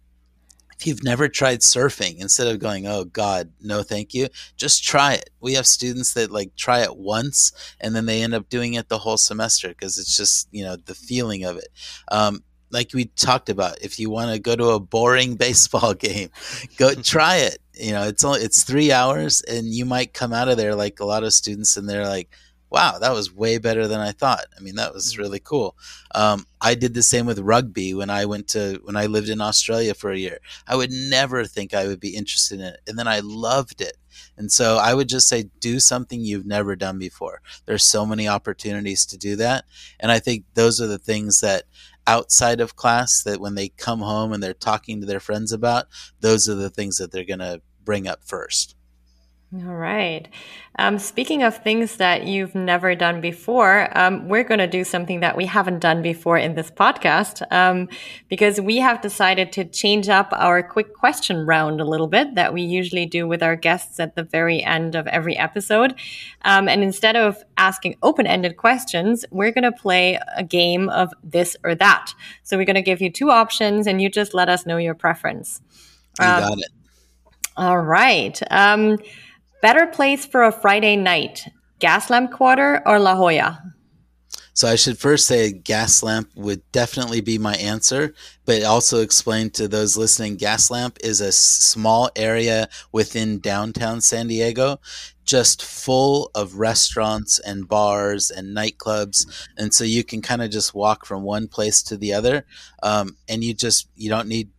[0.84, 4.28] if you've never tried surfing, instead of going, oh God, no, thank you,
[4.58, 5.30] just try it.
[5.40, 8.90] We have students that like try it once and then they end up doing it
[8.90, 11.68] the whole semester because it's just, you know, the feeling of it.
[12.12, 16.28] Um, like we talked about, if you want to go to a boring baseball game,
[16.76, 17.58] go try it.
[17.72, 21.00] You know, it's only it's three hours, and you might come out of there like
[21.00, 22.28] a lot of students, and they're like,
[22.74, 24.46] wow, that was way better than I thought.
[24.58, 25.22] I mean, that was mm-hmm.
[25.22, 25.76] really cool.
[26.12, 29.40] Um, I did the same with rugby when I went to when I lived in
[29.40, 30.40] Australia for a year.
[30.66, 33.96] I would never think I would be interested in it, and then I loved it.
[34.36, 37.42] And so I would just say, do something you've never done before.
[37.64, 39.66] There's so many opportunities to do that,
[40.00, 41.62] and I think those are the things that
[42.08, 45.86] outside of class that when they come home and they're talking to their friends about,
[46.20, 48.74] those are the things that they're going to bring up first.
[49.62, 50.26] All right.
[50.78, 55.20] Um, speaking of things that you've never done before, um, we're going to do something
[55.20, 57.88] that we haven't done before in this podcast um,
[58.28, 62.52] because we have decided to change up our quick question round a little bit that
[62.52, 65.94] we usually do with our guests at the very end of every episode.
[66.42, 71.12] Um, and instead of asking open ended questions, we're going to play a game of
[71.22, 72.12] this or that.
[72.42, 74.94] So we're going to give you two options and you just let us know your
[74.94, 75.60] preference.
[76.18, 76.72] You got um, it.
[77.56, 78.40] All right.
[79.64, 81.48] Better place for a Friday night,
[81.80, 83.62] Gaslamp Quarter or La Jolla?
[84.52, 88.12] So I should first say Gaslamp would definitely be my answer,
[88.44, 94.80] but also explain to those listening Gaslamp is a small area within downtown San Diego
[95.24, 100.74] just full of restaurants and bars and nightclubs and so you can kind of just
[100.74, 102.44] walk from one place to the other
[102.82, 104.50] um, and you just you don't need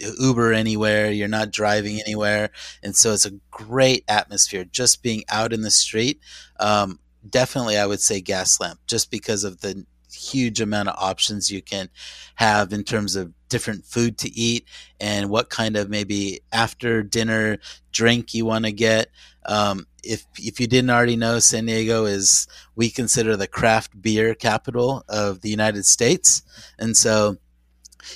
[0.00, 2.50] Uber anywhere, you're not driving anywhere,
[2.82, 6.20] and so it's a great atmosphere just being out in the street.
[6.60, 11.60] Um, definitely, I would say Gaslamp, just because of the huge amount of options you
[11.60, 11.88] can
[12.36, 14.66] have in terms of different food to eat
[15.00, 17.58] and what kind of maybe after dinner
[17.92, 19.08] drink you want to get.
[19.46, 24.34] Um, if if you didn't already know, San Diego is we consider the craft beer
[24.34, 26.42] capital of the United States,
[26.78, 27.38] and so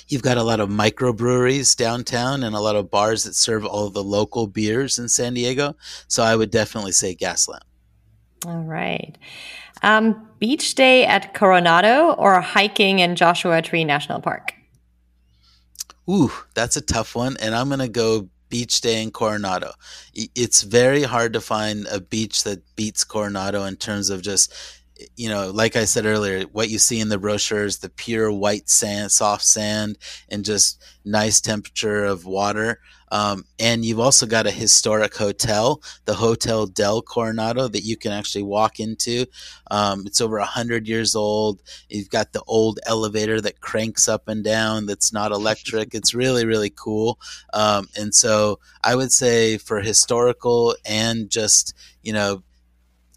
[0.07, 3.89] You've got a lot of microbreweries downtown and a lot of bars that serve all
[3.89, 5.75] the local beers in San Diego.
[6.07, 7.61] So I would definitely say Gaslamp.
[8.45, 9.17] All right.
[9.83, 14.53] Um, beach day at Coronado or hiking in Joshua Tree National Park?
[16.09, 17.37] Ooh, that's a tough one.
[17.39, 19.73] And I'm going to go beach day in Coronado.
[20.13, 24.53] It's very hard to find a beach that beats Coronado in terms of just
[25.15, 28.69] you know, like I said earlier, what you see in the brochures, the pure white
[28.69, 29.97] sand, soft sand,
[30.29, 32.79] and just nice temperature of water.
[33.11, 38.11] Um, and you've also got a historic hotel, the Hotel del Coronado, that you can
[38.11, 39.25] actually walk into.
[39.71, 41.61] Um, it's over 100 years old.
[41.89, 45.93] You've got the old elevator that cranks up and down that's not electric.
[45.95, 47.19] it's really, really cool.
[47.53, 51.73] Um, and so I would say for historical and just,
[52.03, 52.43] you know,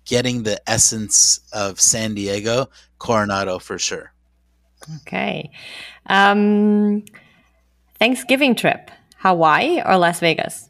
[0.04, 4.12] getting the essence of San Diego, Coronado for sure.
[5.02, 5.50] Okay.
[6.06, 7.04] Um,
[7.98, 10.68] Thanksgiving trip, Hawaii or Las Vegas?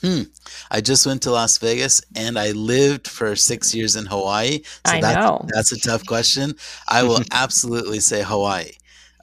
[0.00, 0.22] Hmm.
[0.70, 4.60] I just went to Las Vegas and I lived for six years in Hawaii.
[4.86, 5.46] So I that's, know.
[5.52, 6.54] That's a tough question.
[6.88, 8.72] I will absolutely say Hawaii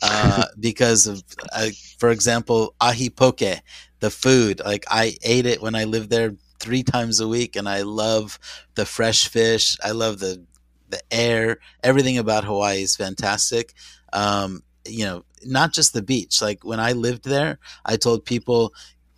[0.03, 3.61] uh, because of, uh, for example, ahi poke,
[3.99, 4.61] the food.
[4.63, 8.39] Like I ate it when I lived there three times a week, and I love
[8.75, 9.77] the fresh fish.
[9.83, 10.43] I love the
[10.89, 11.57] the air.
[11.83, 13.73] Everything about Hawaii is fantastic.
[14.13, 16.41] Um, you know, not just the beach.
[16.41, 18.73] Like when I lived there, I told people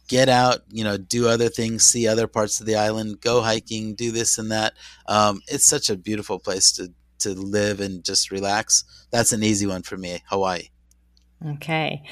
[0.07, 3.93] get out, you know, do other things, see other parts of the island, go hiking,
[3.93, 4.73] do this and that.
[5.05, 8.83] Um, it's such a beautiful place to to live and just relax.
[9.11, 10.69] That's an easy one for me, Hawaii.
[11.45, 12.03] Okay.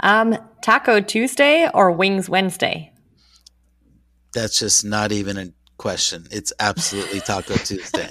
[0.00, 2.92] Um, Taco Tuesday or Wings Wednesday?
[4.32, 6.26] That's just not even a question.
[6.30, 8.10] It's absolutely Taco Tuesday.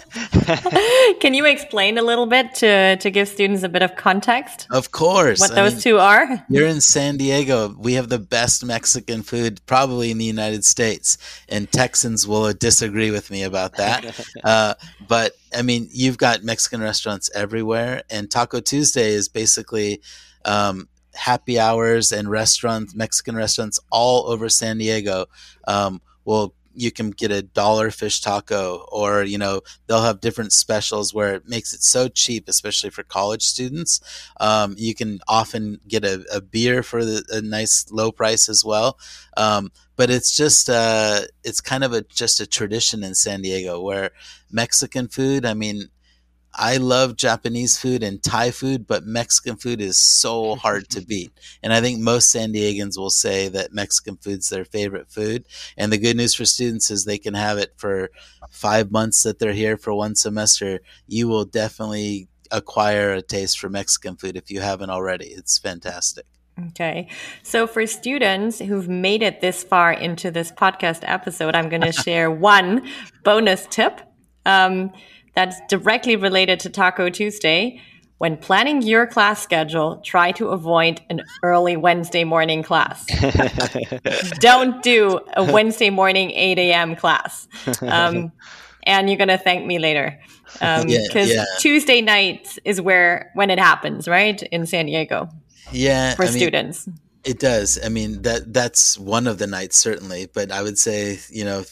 [1.22, 4.65] Can you explain a little bit to to give students a bit of context?
[4.72, 5.39] Of course.
[5.39, 6.45] What I those mean, two are?
[6.49, 7.76] You're in San Diego.
[7.78, 13.11] We have the best Mexican food probably in the United States, and Texans will disagree
[13.11, 14.20] with me about that.
[14.43, 14.74] uh,
[15.07, 20.01] but I mean, you've got Mexican restaurants everywhere, and Taco Tuesday is basically
[20.43, 25.28] um, happy hours and restaurants, Mexican restaurants all over San Diego.
[25.67, 30.53] Um, well, you can get a dollar fish taco or you know they'll have different
[30.53, 33.99] specials where it makes it so cheap especially for college students.
[34.39, 38.63] Um, you can often get a, a beer for the, a nice low price as
[38.63, 38.97] well.
[39.36, 43.82] Um, but it's just uh, it's kind of a just a tradition in san diego
[43.82, 44.11] where
[44.49, 45.89] mexican food i mean
[46.54, 51.32] I love Japanese food and Thai food, but Mexican food is so hard to beat.
[51.62, 55.45] And I think most San Diegans will say that Mexican food's their favorite food.
[55.78, 58.10] And the good news for students is they can have it for
[58.50, 60.80] five months that they're here for one semester.
[61.08, 65.28] You will definitely acquire a taste for Mexican food if you haven't already.
[65.28, 66.26] It's fantastic.
[66.70, 67.08] Okay.
[67.43, 71.93] So for students who've made it this far into this podcast episode, I'm going to
[71.93, 72.88] share one
[73.24, 74.02] bonus tip.
[74.45, 74.91] Um,
[75.40, 77.82] that's directly related to Taco Tuesday.
[78.18, 83.06] When planning your class schedule, try to avoid an early Wednesday morning class.
[84.40, 86.98] Don't do a Wednesday morning 8 a.m.
[86.98, 87.48] class.
[87.82, 88.34] Um,
[88.84, 90.20] and you're going to thank me later.
[90.52, 91.46] Because um, yeah, yeah.
[91.60, 94.42] Tuesday nights is where, when it happens, right?
[94.44, 95.30] In San Diego.
[95.72, 96.16] Yeah.
[96.16, 96.86] For I students.
[96.86, 97.80] Mean, it does.
[97.82, 100.28] I mean, that that's one of the nights, certainly.
[100.34, 101.64] But I would say, you know,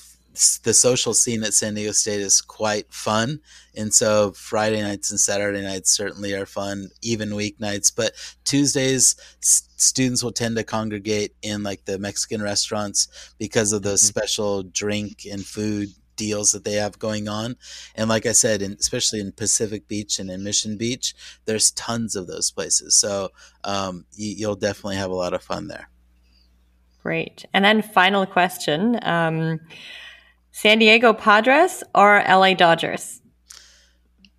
[0.63, 3.39] the social scene at San Diego State is quite fun.
[3.75, 7.93] And so Friday nights and Saturday nights certainly are fun, even weeknights.
[7.95, 8.13] But
[8.43, 13.07] Tuesdays, s- students will tend to congregate in like the Mexican restaurants
[13.37, 13.97] because of the mm-hmm.
[13.97, 17.55] special drink and food deals that they have going on.
[17.95, 21.13] And like I said, in, especially in Pacific Beach and in Mission Beach,
[21.45, 22.99] there's tons of those places.
[22.99, 23.29] So
[23.63, 25.89] um, you, you'll definitely have a lot of fun there.
[27.03, 27.45] Great.
[27.53, 28.99] And then final question.
[29.03, 29.61] Um,
[30.59, 33.21] San Diego Padres or LA Dodgers?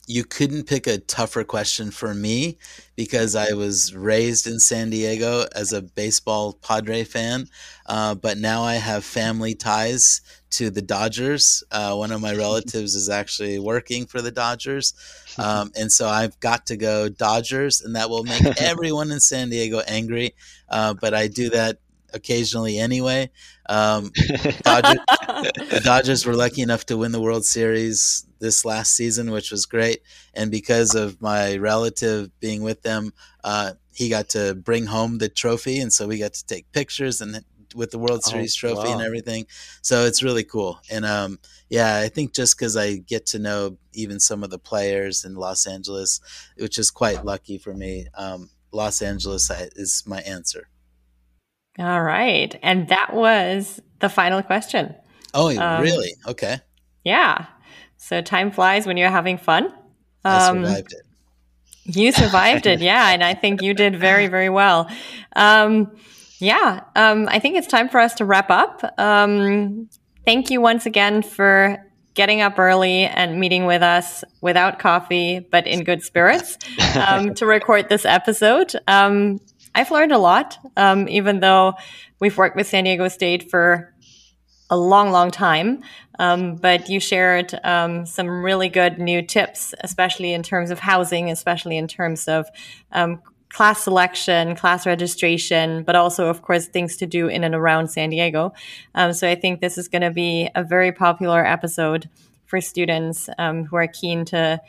[0.08, 2.58] You couldn't pick a tougher question for me
[2.96, 7.46] because I was raised in San Diego as a baseball Padre fan,
[7.86, 11.62] uh, but now I have family ties to the Dodgers.
[11.70, 14.94] Uh, one of my relatives is actually working for the Dodgers.
[15.38, 19.50] Um, and so I've got to go Dodgers, and that will make everyone in San
[19.50, 20.34] Diego angry.
[20.68, 21.78] Uh, but I do that
[22.12, 23.30] occasionally anyway.
[23.68, 24.10] Um,
[24.62, 29.50] Dodgers, the Dodgers were lucky enough to win the World Series this last season, which
[29.50, 30.02] was great.
[30.34, 33.12] And because of my relative being with them,
[33.44, 37.20] uh, he got to bring home the trophy, and so we got to take pictures
[37.20, 37.44] and
[37.74, 38.94] with the World oh, Series oh, trophy wow.
[38.94, 39.46] and everything.
[39.82, 40.80] So it's really cool.
[40.90, 41.38] And um,
[41.68, 45.34] yeah, I think just because I get to know even some of the players in
[45.34, 46.20] Los Angeles,
[46.56, 48.06] which is quite lucky for me.
[48.14, 50.68] Um, Los Angeles is my answer.
[51.78, 52.58] All right.
[52.62, 54.94] And that was the final question.
[55.34, 56.14] Oh, um, really?
[56.26, 56.58] Okay.
[57.04, 57.46] Yeah.
[57.96, 59.66] So time flies when you're having fun.
[59.66, 59.74] Um,
[60.24, 61.96] I survived it.
[61.96, 62.80] You survived it.
[62.88, 63.10] Yeah.
[63.10, 64.90] And I think you did very, very well.
[65.36, 65.96] Um,
[66.38, 66.82] yeah.
[66.96, 68.82] Um, I think it's time for us to wrap up.
[68.98, 69.88] Um,
[70.24, 75.68] thank you once again for getting up early and meeting with us without coffee, but
[75.68, 76.58] in good spirits
[76.96, 78.74] um, to record this episode.
[78.88, 79.38] Um,
[79.74, 81.74] I've learned a lot, um, even though
[82.20, 83.94] we've worked with San Diego State for
[84.70, 85.82] a long, long time.
[86.18, 91.30] Um, but you shared um, some really good new tips, especially in terms of housing,
[91.30, 92.48] especially in terms of
[92.92, 97.88] um, class selection, class registration, but also, of course, things to do in and around
[97.88, 98.52] San Diego.
[98.94, 102.10] Um, so I think this is going to be a very popular episode
[102.44, 104.60] for students um, who are keen to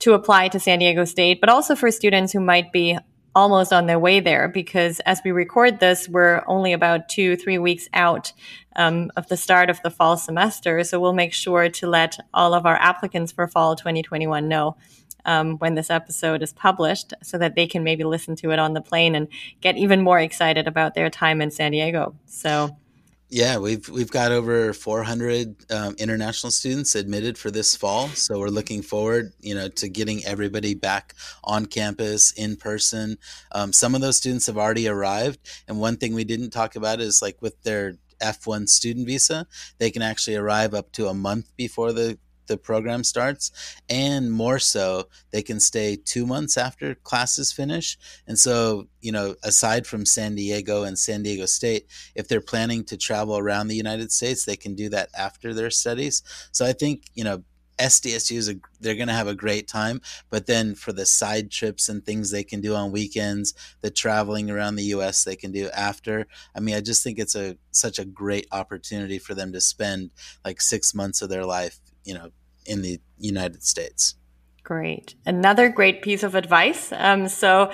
[0.00, 2.96] to apply to San Diego State, but also for students who might be
[3.34, 7.58] almost on their way there because as we record this, we're only about two, three
[7.58, 8.32] weeks out
[8.76, 10.82] um, of the start of the fall semester.
[10.84, 14.76] So we'll make sure to let all of our applicants for fall 2021 know
[15.24, 18.72] um, when this episode is published so that they can maybe listen to it on
[18.72, 19.28] the plane and
[19.60, 22.14] get even more excited about their time in San Diego.
[22.26, 22.76] So
[23.30, 28.48] yeah, we've we've got over 400 um, international students admitted for this fall, so we're
[28.48, 31.14] looking forward, you know, to getting everybody back
[31.44, 33.18] on campus in person.
[33.52, 37.00] Um, some of those students have already arrived, and one thing we didn't talk about
[37.00, 39.46] is like with their F1 student visa,
[39.78, 42.18] they can actually arrive up to a month before the
[42.48, 43.50] the program starts
[43.88, 47.96] and more so they can stay two months after classes finish
[48.26, 52.82] and so you know aside from san diego and san diego state if they're planning
[52.84, 56.22] to travel around the united states they can do that after their studies
[56.52, 57.42] so i think you know
[57.78, 61.50] SDSU is a, they're going to have a great time, but then for the side
[61.50, 65.24] trips and things they can do on weekends, the traveling around the U.S.
[65.24, 66.26] they can do after.
[66.54, 70.10] I mean, I just think it's a such a great opportunity for them to spend
[70.44, 72.30] like six months of their life, you know,
[72.66, 74.14] in the United States.
[74.68, 75.14] Great.
[75.24, 76.92] Another great piece of advice.
[76.92, 77.72] Um, so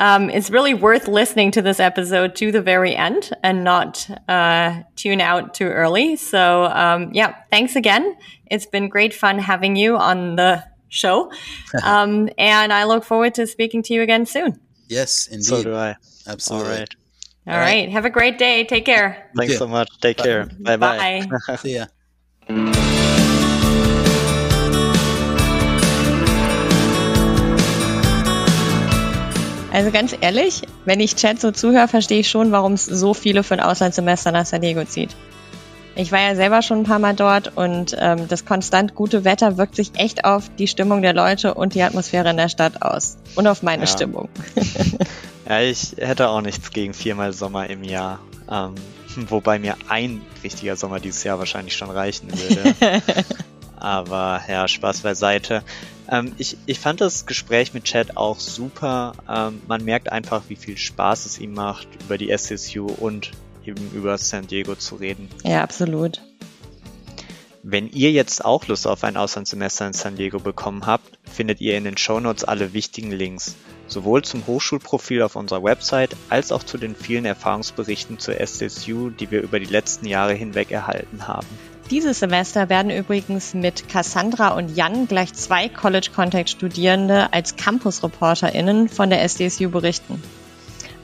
[0.00, 4.82] um, it's really worth listening to this episode to the very end and not uh,
[4.96, 6.16] tune out too early.
[6.16, 8.16] So, um, yeah, thanks again.
[8.46, 11.30] It's been great fun having you on the show.
[11.82, 14.60] Um, and I look forward to speaking to you again soon.
[14.88, 15.44] Yes, indeed.
[15.44, 15.96] So do I.
[16.26, 16.70] Absolutely.
[16.70, 16.94] All right.
[17.46, 17.66] All, All right.
[17.66, 17.90] right.
[17.90, 18.64] Have a great day.
[18.64, 19.30] Take care.
[19.36, 19.58] Thanks yeah.
[19.58, 19.88] so much.
[20.00, 20.24] Take Bye.
[20.24, 20.46] care.
[20.60, 21.26] Bye-bye.
[21.46, 21.56] Bye.
[21.56, 21.86] See ya.
[29.74, 33.42] Also ganz ehrlich, wenn ich Chat so zuhöre, verstehe ich schon, warum es so viele
[33.42, 35.16] für ein Auslandssemester nach San Diego zieht.
[35.96, 39.56] Ich war ja selber schon ein paar Mal dort und ähm, das konstant gute Wetter
[39.58, 43.16] wirkt sich echt auf die Stimmung der Leute und die Atmosphäre in der Stadt aus.
[43.34, 43.86] Und auf meine ja.
[43.88, 44.28] Stimmung.
[45.48, 48.20] ja, ich hätte auch nichts gegen viermal Sommer im Jahr.
[48.48, 48.76] Ähm,
[49.28, 53.02] wobei mir ein richtiger Sommer dieses Jahr wahrscheinlich schon reichen würde.
[53.76, 55.64] Aber ja, Spaß beiseite.
[56.14, 59.14] Ähm, ich, ich fand das Gespräch mit Chad auch super.
[59.28, 63.32] Ähm, man merkt einfach, wie viel Spaß es ihm macht, über die SSU und
[63.64, 65.28] eben über San Diego zu reden.
[65.42, 66.22] Ja, absolut.
[67.62, 71.78] Wenn ihr jetzt auch Lust auf ein Auslandssemester in San Diego bekommen habt, findet ihr
[71.78, 73.56] in den Shownotes alle wichtigen Links,
[73.86, 79.30] sowohl zum Hochschulprofil auf unserer Website als auch zu den vielen Erfahrungsberichten zur SSU, die
[79.30, 81.46] wir über die letzten Jahre hinweg erhalten haben.
[81.90, 88.88] Dieses Semester werden übrigens mit Cassandra und Jan gleich zwei College Contact Studierende als Campus-ReporterInnen
[88.88, 90.22] von der SDSU berichten.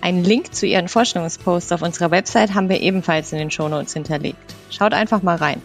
[0.00, 4.38] Einen Link zu ihren Vorstellungsposts auf unserer Website haben wir ebenfalls in den Shownotes hinterlegt.
[4.70, 5.60] Schaut einfach mal rein.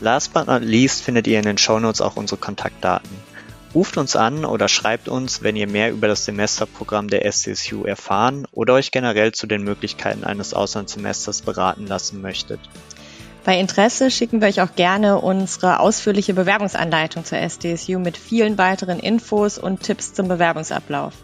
[0.00, 3.10] Last but not least findet ihr in den Shownotes auch unsere Kontaktdaten.
[3.74, 8.46] Ruft uns an oder schreibt uns, wenn ihr mehr über das Semesterprogramm der SDSU erfahren
[8.52, 12.60] oder euch generell zu den Möglichkeiten eines Auslandssemesters beraten lassen möchtet.
[13.46, 18.98] Bei Interesse schicken wir euch auch gerne unsere ausführliche Bewerbungsanleitung zur SDSU mit vielen weiteren
[18.98, 21.14] Infos und Tipps zum Bewerbungsablauf.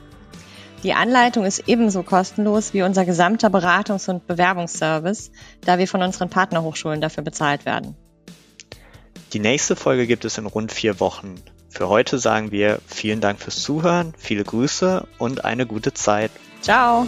[0.85, 6.31] Die Anleitung ist ebenso kostenlos wie unser gesamter Beratungs- und Bewerbungsservice, da wir von unseren
[6.31, 7.97] Partnerhochschulen dafür bezahlt werden.
[9.33, 11.35] Die nächste Folge gibt es in rund vier Wochen.
[11.70, 16.31] Für heute sagen wir vielen Dank fürs Zuhören, viele Grüße und eine gute Zeit.
[16.61, 17.05] Ciao!